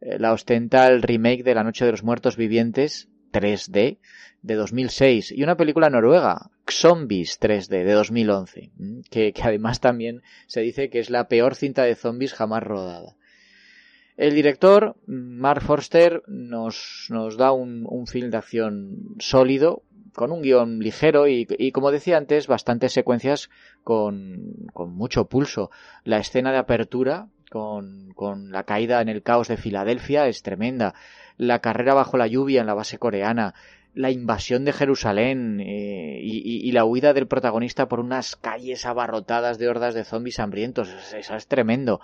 eh, 0.00 0.18
la 0.18 0.32
ostenta 0.32 0.86
el 0.86 1.02
remake 1.02 1.42
de 1.42 1.54
La 1.54 1.64
Noche 1.64 1.84
de 1.84 1.90
los 1.90 2.04
Muertos 2.04 2.36
Vivientes 2.36 3.08
3D 3.32 3.98
de 4.42 4.54
2006 4.54 5.32
y 5.32 5.42
una 5.42 5.56
película 5.56 5.90
noruega, 5.90 6.50
Zombies 6.70 7.40
3D 7.40 7.84
de 7.84 7.92
2011, 7.92 8.70
que, 9.10 9.32
que 9.32 9.42
además 9.42 9.80
también 9.80 10.22
se 10.46 10.60
dice 10.60 10.88
que 10.88 11.00
es 11.00 11.10
la 11.10 11.26
peor 11.26 11.56
cinta 11.56 11.82
de 11.82 11.96
zombies 11.96 12.32
jamás 12.32 12.62
rodada. 12.62 13.16
El 14.16 14.34
director, 14.34 14.96
Mark 15.06 15.62
Forster, 15.62 16.22
nos, 16.26 17.06
nos 17.10 17.36
da 17.36 17.52
un, 17.52 17.86
un, 17.86 18.06
film 18.06 18.30
de 18.30 18.38
acción 18.38 19.14
sólido, 19.18 19.82
con 20.14 20.32
un 20.32 20.40
guion 20.40 20.78
ligero 20.78 21.28
y, 21.28 21.46
y, 21.58 21.72
como 21.72 21.90
decía 21.90 22.16
antes, 22.16 22.46
bastantes 22.46 22.92
secuencias 22.92 23.50
con, 23.84 24.68
con 24.72 24.94
mucho 24.94 25.26
pulso. 25.26 25.70
La 26.04 26.16
escena 26.16 26.50
de 26.50 26.56
apertura, 26.56 27.28
con, 27.50 28.14
con, 28.14 28.52
la 28.52 28.62
caída 28.62 29.02
en 29.02 29.10
el 29.10 29.22
caos 29.22 29.48
de 29.48 29.58
Filadelfia, 29.58 30.26
es 30.28 30.42
tremenda. 30.42 30.94
La 31.36 31.58
carrera 31.58 31.92
bajo 31.92 32.16
la 32.16 32.26
lluvia 32.26 32.62
en 32.62 32.66
la 32.66 32.74
base 32.74 32.96
coreana, 32.96 33.52
la 33.92 34.10
invasión 34.10 34.64
de 34.64 34.72
Jerusalén 34.72 35.60
eh, 35.60 36.20
y, 36.22 36.66
y, 36.66 36.72
la 36.72 36.86
huida 36.86 37.12
del 37.12 37.26
protagonista 37.26 37.86
por 37.86 38.00
unas 38.00 38.36
calles 38.36 38.86
abarrotadas 38.86 39.58
de 39.58 39.68
hordas 39.68 39.94
de 39.94 40.04
zombies 40.04 40.40
hambrientos, 40.40 40.88
eso 41.12 41.36
es 41.36 41.46
tremendo 41.46 42.00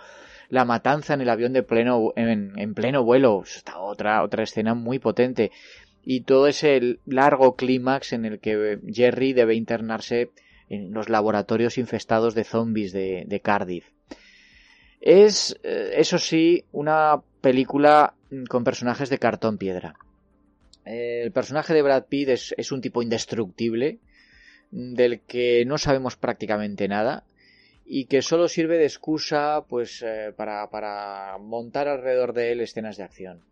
la 0.53 0.67
matanza 0.67 1.15
en 1.15 1.23
el 1.23 1.31
avión 1.31 1.55
de 1.55 1.63
pleno, 1.63 2.13
en, 2.15 2.75
pleno 2.75 3.03
vuelo, 3.03 3.43
está 3.43 3.79
otra, 3.79 4.23
otra 4.23 4.43
escena 4.43 4.75
muy 4.75 4.99
potente. 4.99 5.51
Y 6.05 6.25
todo 6.25 6.47
ese 6.47 6.99
largo 7.07 7.57
clímax 7.57 8.13
en 8.13 8.27
el 8.27 8.39
que 8.39 8.79
Jerry 8.87 9.33
debe 9.33 9.55
internarse 9.55 10.31
en 10.69 10.93
los 10.93 11.09
laboratorios 11.09 11.79
infestados 11.79 12.35
de 12.35 12.45
zombies 12.45 12.93
de, 12.93 13.41
Cardiff. 13.43 13.87
Es, 15.01 15.59
eh, 15.63 15.95
eso 15.97 16.19
sí, 16.19 16.67
una 16.71 17.23
película 17.41 18.13
con 18.51 18.63
personajes 18.63 19.09
de 19.09 19.17
cartón 19.17 19.57
piedra. 19.57 19.95
El 20.85 21.33
personaje 21.33 21.73
de 21.73 21.81
Brad 21.81 22.05
Pitt 22.11 22.29
es, 22.29 22.55
es, 22.59 22.73
un 22.73 22.83
tipo 22.83 23.01
indestructible, 23.01 24.01
del 24.71 25.21
que 25.21 25.65
no 25.65 25.79
sabemos 25.79 26.17
prácticamente 26.17 26.89
nada 26.89 27.25
y 27.85 28.07
que 28.07 28.23
solo 28.23 28.49
sirve 28.49 28.79
de 28.79 28.85
excusa 28.85 29.65
pues 29.69 30.03
eh, 30.03 30.33
para, 30.37 30.69
para 30.71 31.37
montar 31.39 31.89
alrededor 31.89 32.33
de 32.33 32.53
él 32.53 32.61
escenas 32.61 32.97
de 32.97 33.03
acción. 33.05 33.43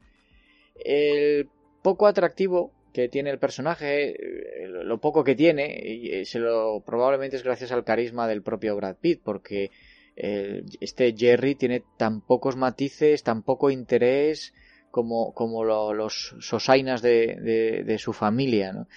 El 0.77 1.49
poco 1.83 2.07
atractivo 2.07 2.73
que 2.93 3.09
tiene 3.09 3.31
el 3.31 3.38
personaje, 3.38 4.11
eh, 4.11 4.69
lo 4.69 5.01
poco 5.01 5.23
que 5.25 5.37
tiene, 5.37 6.21
eh, 6.21 6.25
se 6.25 6.38
lo 6.38 6.83
probablemente 6.85 7.37
es 7.37 7.45
gracias 7.45 7.73
al 7.73 7.85
carisma 7.85 8.27
del 8.27 8.43
propio 8.43 8.77
Brad 8.77 8.97
Pitt, 8.97 9.21
porque 9.23 9.71
este 10.16 11.14
Jerry 11.16 11.55
tiene 11.55 11.83
tan 11.97 12.21
pocos 12.21 12.55
matices, 12.55 13.23
tan 13.23 13.43
poco 13.43 13.71
interés 13.71 14.53
como, 14.90 15.33
como 15.33 15.64
los 15.64 16.35
sosainas 16.40 17.01
de, 17.01 17.83
de, 17.87 17.99
su 17.99 18.12
familia, 18.12 18.73
¿no? 18.73 18.88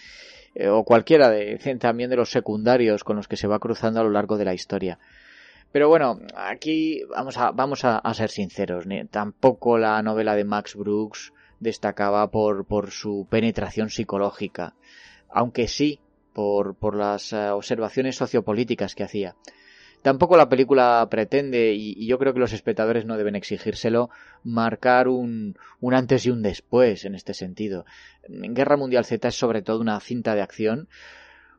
O 0.69 0.83
cualquiera 0.83 1.29
de, 1.29 1.57
también 1.79 2.09
de 2.09 2.15
los 2.15 2.29
secundarios 2.29 3.03
con 3.03 3.15
los 3.15 3.27
que 3.27 3.37
se 3.37 3.47
va 3.47 3.59
cruzando 3.59 3.99
a 3.99 4.03
lo 4.03 4.11
largo 4.11 4.37
de 4.37 4.45
la 4.45 4.53
historia. 4.53 4.99
Pero 5.71 5.89
bueno, 5.89 6.19
aquí 6.35 7.01
vamos 7.09 7.37
a, 7.37 7.51
vamos 7.51 7.83
a, 7.83 8.13
ser 8.13 8.29
sinceros. 8.29 8.85
Tampoco 9.09 9.79
la 9.79 10.01
novela 10.03 10.35
de 10.35 10.43
Max 10.43 10.75
Brooks 10.75 11.33
destacaba 11.59 12.29
por, 12.29 12.65
por 12.65 12.91
su 12.91 13.25
penetración 13.27 13.89
psicológica, 13.89 14.75
aunque 15.29 15.67
sí 15.67 15.99
por, 16.33 16.75
por 16.75 16.95
las 16.95 17.33
eh, 17.33 17.49
observaciones 17.49 18.17
sociopolíticas 18.17 18.93
que 18.93 19.03
hacía. 19.03 19.35
Tampoco 20.03 20.35
la 20.35 20.49
película 20.49 21.07
pretende, 21.09 21.73
y, 21.73 22.05
yo 22.05 22.19
creo 22.19 22.33
que 22.33 22.39
los 22.39 22.51
espectadores 22.51 23.05
no 23.05 23.17
deben 23.17 23.35
exigírselo, 23.35 24.09
marcar 24.43 25.07
un, 25.07 25.57
un 25.79 25.93
antes 25.93 26.25
y 26.25 26.29
un 26.29 26.43
después 26.43 27.05
en 27.05 27.15
este 27.15 27.33
sentido. 27.33 27.85
Guerra 28.27 28.75
Mundial 28.75 29.05
Z 29.05 29.29
es 29.29 29.35
sobre 29.35 29.61
todo 29.61 29.79
una 29.79 29.99
cinta 30.01 30.35
de 30.35 30.41
acción, 30.41 30.89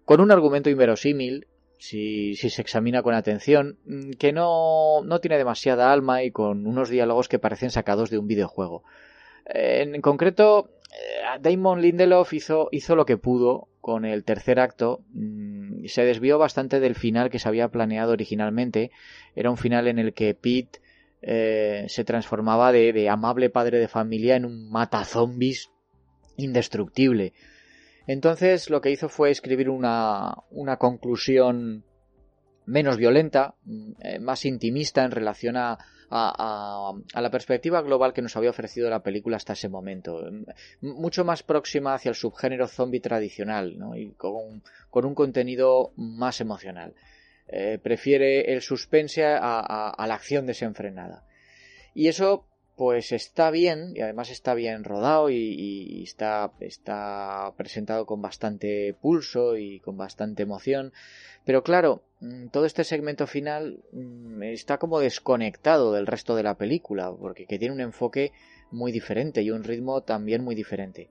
con 0.05 0.21
un 0.21 0.31
argumento 0.31 0.69
inverosímil 0.69 1.47
si, 1.79 2.35
si, 2.35 2.51
se 2.51 2.61
examina 2.61 3.03
con 3.03 3.15
atención, 3.15 3.79
que 4.19 4.33
no, 4.33 5.03
no, 5.05 5.21
tiene 5.21 5.39
demasiada 5.39 5.91
alma 5.91 6.23
y 6.23 6.31
con 6.31 6.67
unos 6.67 6.91
diálogos 6.91 7.29
que 7.29 7.39
parecen 7.39 7.71
sacados 7.71 8.11
de 8.11 8.19
un 8.19 8.27
videojuego. 8.27 8.85
En, 9.47 10.01
concreto, 10.01 10.71
eh, 10.93 11.39
Damon 11.41 11.81
Lindelof 11.81 12.33
hizo, 12.35 12.69
hizo 12.73 12.95
lo 12.95 13.07
que 13.07 13.17
pudo 13.17 13.69
con 13.81 14.05
el 14.05 14.25
tercer 14.25 14.61
acto 14.61 15.01
mm, 15.13 15.54
se 15.89 16.05
desvió 16.05 16.39
bastante 16.39 16.81
del 16.81 16.95
final 16.95 17.31
que 17.31 17.39
se 17.39 17.49
había 17.49 17.69
planeado 17.69 18.13
originalmente. 18.13 18.91
Era 19.35 19.51
un 19.51 19.57
final 19.57 19.89
en 19.89 19.99
el 19.99 20.15
que 20.15 20.35
Pete 20.35 20.81
eh, 21.23 21.87
se 21.89 22.05
transformaba 22.05 22.73
de, 22.73 22.93
de, 22.93 23.09
amable 23.09 23.51
padre 23.51 23.79
de 23.79 23.89
familia 23.89 24.37
en 24.37 24.45
un 24.45 24.71
matazombies 24.71 25.71
indestructible. 26.37 27.33
Entonces 28.07 28.71
lo 28.71 28.81
que 28.81 28.91
hizo 28.91 29.09
fue 29.09 29.31
escribir 29.31 29.71
una, 29.71 30.35
una 30.51 30.77
conclusión 30.77 31.85
menos 32.67 32.97
violenta, 32.97 33.55
eh, 34.01 34.19
más 34.19 34.45
intimista 34.45 35.05
en 35.05 35.11
relación 35.11 35.57
a, 35.57 35.79
a, 36.17 37.21
la 37.21 37.31
perspectiva 37.31 37.83
global 37.83 38.13
que 38.13 38.23
nos 38.23 38.37
había 38.37 38.51
ofrecido 38.51 38.89
la 38.89 39.03
película 39.03 39.37
hasta 39.37 39.55
ese 39.55 39.69
momento. 39.69 40.31
Mucho 40.81 41.25
más 41.25 41.43
próxima 41.43 41.95
hacia 41.95 42.11
el 42.11 42.15
subgénero 42.15 42.69
zombie 42.69 43.01
tradicional 43.01 43.79
¿no? 43.79 43.97
y 43.97 44.13
con, 44.13 44.63
un 44.93 45.15
contenido 45.15 45.93
más 45.97 46.41
emocional. 46.41 46.95
Eh, 47.49 47.79
prefiere 47.83 48.53
el 48.53 48.63
suspense 48.63 49.25
a, 49.25 50.05
la 50.07 50.15
acción 50.15 50.47
desenfrenada. 50.47 51.25
Y 51.95 52.09
eso 52.09 52.47
pues 52.77 53.13
está 53.13 53.53
bien 53.53 53.93
y 53.95 54.01
además 54.01 54.31
está 54.31 54.55
bien 54.55 54.83
rodado 54.83 55.31
y, 55.31 55.37
y, 55.37 56.03
está, 56.03 56.53
está 56.59 57.53
presentado 57.57 58.05
con 58.05 58.21
bastante 58.21 58.97
pulso 59.01 59.57
y 59.57 59.81
con 59.81 59.97
bastante 59.97 60.43
emoción. 60.43 60.93
Pero 61.45 61.63
claro, 61.63 62.03
todo 62.51 62.65
este 62.65 62.85
segmento 62.85 63.27
final 63.27 63.81
mm, 63.93 64.43
está 64.45 64.79
como 64.79 65.01
desconectado 65.01 65.93
del 65.93 66.07
resto 66.07 66.35
de 66.37 66.43
la 66.43 66.57
película 66.57 67.13
porque 67.13 67.47
que 67.47 67.59
tiene 67.59 67.75
un 67.75 67.81
enfoque 67.81 68.33
muy 68.71 68.93
diferente 68.93 69.43
y 69.43 69.51
un 69.51 69.65
ritmo 69.65 70.03
también 70.03 70.43
muy 70.43 70.55
diferente. 70.55 71.09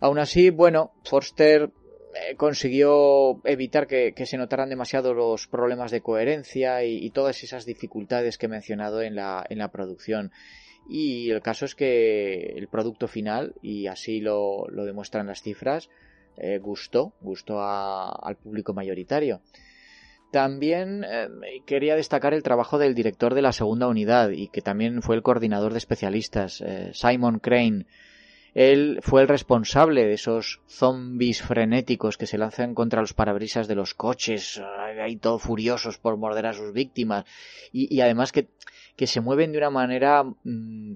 Aún 0.00 0.18
así, 0.18 0.50
bueno, 0.50 0.92
Forster 1.04 1.70
eh, 2.14 2.34
consiguió 2.36 3.40
evitar 3.44 3.86
que, 3.86 4.12
se 4.26 4.36
notaran 4.36 4.68
demasiado 4.68 5.14
los 5.14 5.46
problemas 5.46 5.90
de 5.90 6.00
coherencia 6.00 6.84
y, 6.84 7.10
todas 7.10 7.42
esas 7.42 7.64
dificultades 7.64 8.36
que 8.36 8.46
he 8.46 8.48
mencionado 8.48 9.02
en 9.02 9.14
la, 9.14 9.44
en 9.48 9.58
la 9.58 9.70
producción. 9.70 10.32
Y 10.88 11.30
el 11.30 11.40
caso 11.40 11.64
es 11.64 11.74
que 11.74 12.54
el 12.56 12.68
producto 12.68 13.08
final, 13.08 13.54
y 13.62 13.86
así 13.86 14.20
lo, 14.20 14.68
lo 14.68 14.84
demuestran 14.84 15.26
las 15.26 15.42
cifras, 15.42 15.88
eh, 16.36 16.58
gustó, 16.58 17.14
gustó 17.20 17.62
al 17.62 18.36
público 18.36 18.74
mayoritario. 18.74 19.40
También 20.34 21.04
eh, 21.04 21.28
quería 21.64 21.94
destacar 21.94 22.34
el 22.34 22.42
trabajo 22.42 22.76
del 22.76 22.96
director 22.96 23.34
de 23.34 23.42
la 23.42 23.52
segunda 23.52 23.86
unidad 23.86 24.30
y 24.30 24.48
que 24.48 24.62
también 24.62 25.00
fue 25.00 25.14
el 25.14 25.22
coordinador 25.22 25.70
de 25.70 25.78
especialistas, 25.78 26.60
eh, 26.60 26.90
Simon 26.92 27.38
Crane. 27.38 27.86
Él 28.52 28.98
fue 29.00 29.22
el 29.22 29.28
responsable 29.28 30.04
de 30.04 30.14
esos 30.14 30.60
zombies 30.66 31.40
frenéticos 31.40 32.18
que 32.18 32.26
se 32.26 32.36
lanzan 32.36 32.74
contra 32.74 33.00
los 33.00 33.14
parabrisas 33.14 33.68
de 33.68 33.76
los 33.76 33.94
coches, 33.94 34.60
ahí 35.00 35.14
todo 35.18 35.38
furiosos 35.38 35.98
por 35.98 36.16
morder 36.16 36.46
a 36.46 36.52
sus 36.52 36.72
víctimas, 36.72 37.24
y, 37.72 37.94
y 37.94 38.00
además 38.00 38.32
que 38.32 38.48
que 38.96 39.06
se 39.06 39.20
mueven 39.20 39.52
de 39.52 39.58
una 39.58 39.70
manera 39.70 40.24
mmm, 40.24 40.94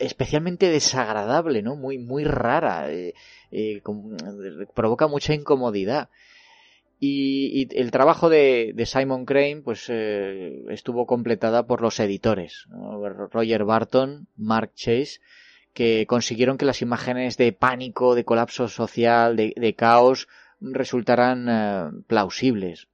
especialmente 0.00 0.70
desagradable, 0.70 1.62
¿no? 1.62 1.76
Muy, 1.76 1.98
muy 1.98 2.24
rara. 2.24 2.90
Eh, 2.90 3.14
provoca 4.74 5.06
mucha 5.06 5.34
incomodidad. 5.34 6.08
Y, 6.98 7.68
y 7.70 7.78
el 7.78 7.90
trabajo 7.90 8.28
de, 8.30 8.74
Simon 8.86 9.26
Crane 9.26 9.60
pues 9.62 9.86
eh, 9.88 10.64
estuvo 10.70 11.06
completada 11.06 11.66
por 11.66 11.82
los 11.82 12.00
editores. 12.00 12.66
Roger 13.30 13.64
Barton, 13.64 14.28
Mark 14.36 14.72
Chase 14.74 15.20
que 15.74 16.06
consiguieron 16.06 16.56
que 16.56 16.64
las 16.64 16.80
imágenes 16.80 17.36
de 17.36 17.52
pánico, 17.52 18.14
de 18.14 18.24
colapso 18.24 18.66
social, 18.66 19.36
de, 19.36 19.52
de 19.54 19.74
caos 19.74 20.26
resultaran 20.58 21.46
eh, 21.50 22.02
plausibles. 22.06 22.88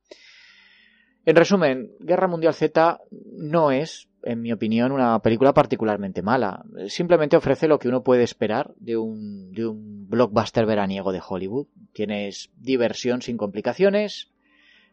En 1.25 1.37
resumen, 1.37 1.93
Guerra 2.01 2.27
Mundial 2.27 2.55
Z 2.55 3.01
no 3.37 3.71
es 3.71 4.09
en 4.25 4.41
mi 4.41 4.53
opinión, 4.53 4.93
una 4.93 5.19
película 5.21 5.53
particularmente 5.53 6.23
mala. 6.23 6.65
Simplemente 6.87 7.37
ofrece 7.37 7.69
lo 7.69 7.79
que 7.79 7.89
uno 7.89 8.03
puede 8.03 8.23
esperar 8.23 8.73
de 8.77 8.97
un, 8.97 9.53
de 9.53 9.67
un 9.67 10.02
blockbuster 10.13 10.67
veraniego 10.67 11.11
de 11.11 11.23
Hollywood. 11.27 11.67
Tienes 11.93 12.51
diversión 12.57 13.23
sin 13.23 13.37
complicaciones, 13.37 14.31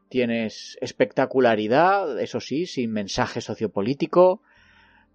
tienes 0.08 0.78
espectacularidad, 0.82 2.20
eso 2.20 2.40
sí, 2.40 2.66
sin 2.66 2.92
mensaje 2.92 3.42
sociopolítico, 3.42 4.42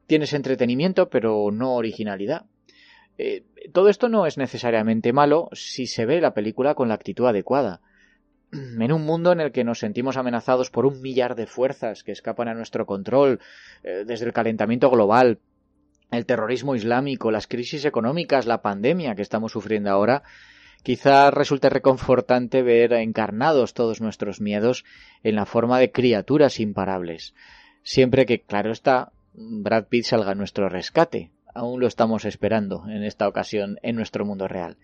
tienes 0.07 0.35
entretenimiento, 0.35 1.09
pero 1.09 1.51
no 1.51 1.75
originalidad. 1.75 2.45
Eh, 3.17 3.45
todo 3.73 3.88
esto 3.88 4.09
no 4.09 4.27
es 4.27 4.38
necesariamente 4.38 5.12
malo 5.12 5.49
si 5.53 5.87
se 5.87 6.05
ve 6.05 6.21
la 6.21 6.35
película 6.35 6.75
con 6.75 6.88
la 6.88 6.95
actitud 6.95 7.27
adecuada 7.27 7.81
en 8.53 8.93
un 8.93 9.05
mundo 9.05 9.33
en 9.33 9.40
el 9.40 9.53
que 9.53 9.64
nos 9.64 9.79
sentimos 9.79 10.17
amenazados 10.17 10.71
por 10.71 10.85
un 10.85 11.01
millar 11.01 11.35
de 11.35 11.47
fuerzas 11.47 12.05
que 12.05 12.12
escapan 12.12 12.49
a 12.49 12.55
nuestro 12.55 12.87
control, 12.87 13.40
eh, 13.83 14.05
desde 14.07 14.27
el 14.27 14.33
calentamiento 14.33 14.90
global, 14.90 15.38
el 16.14 16.27
terrorismo 16.27 16.74
islámico, 16.74 17.31
las 17.31 17.46
crisis 17.46 17.85
económicas, 17.85 18.46
la 18.46 18.62
pandemia 18.62 19.14
que 19.14 19.22
estamos 19.22 19.53
sufriendo 19.53 19.90
ahora, 19.90 20.22
quizá 20.83 21.31
resulte 21.31 21.70
reconfortante 21.70 22.62
ver 22.62 22.92
encarnados 22.92 23.74
todos 23.74 24.00
nuestros 24.00 24.40
miedos 24.40 24.85
en 25.22 25.35
la 25.35 25.46
forma 25.46 25.79
de 25.79 25.90
criaturas 25.90 26.61
imparables. 26.61 27.35
Siempre 27.83 28.27
que, 28.27 28.40
claro 28.40 28.70
está, 28.72 29.12
Brad 29.35 29.87
Pitt 29.87 30.05
salga 30.05 30.33
a 30.33 30.35
nuestro 30.35 30.68
rescate. 30.68 31.31
Aún 31.55 31.81
lo 31.81 31.87
estamos 31.87 32.24
esperando 32.24 32.85
en 32.88 33.05
esta 33.05 33.29
ocasión 33.29 33.79
en 33.83 33.96
nuestro 33.96 34.24
mundo 34.24 34.48
real. 34.48 34.77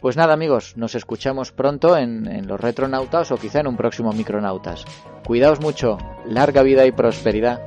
Pues 0.00 0.16
nada 0.16 0.32
amigos, 0.32 0.76
nos 0.78 0.94
escuchamos 0.94 1.52
pronto 1.52 1.96
en, 1.96 2.26
en, 2.26 2.46
los 2.46 2.58
retronautas 2.58 3.30
o 3.32 3.36
quizá 3.36 3.60
en 3.60 3.66
un 3.66 3.76
próximo 3.76 4.12
micronautas. 4.12 4.84
Cuidaos 5.26 5.60
mucho, 5.60 5.98
larga 6.24 6.62
vida 6.62 6.86
y 6.86 6.92
prosperidad. 6.92 7.60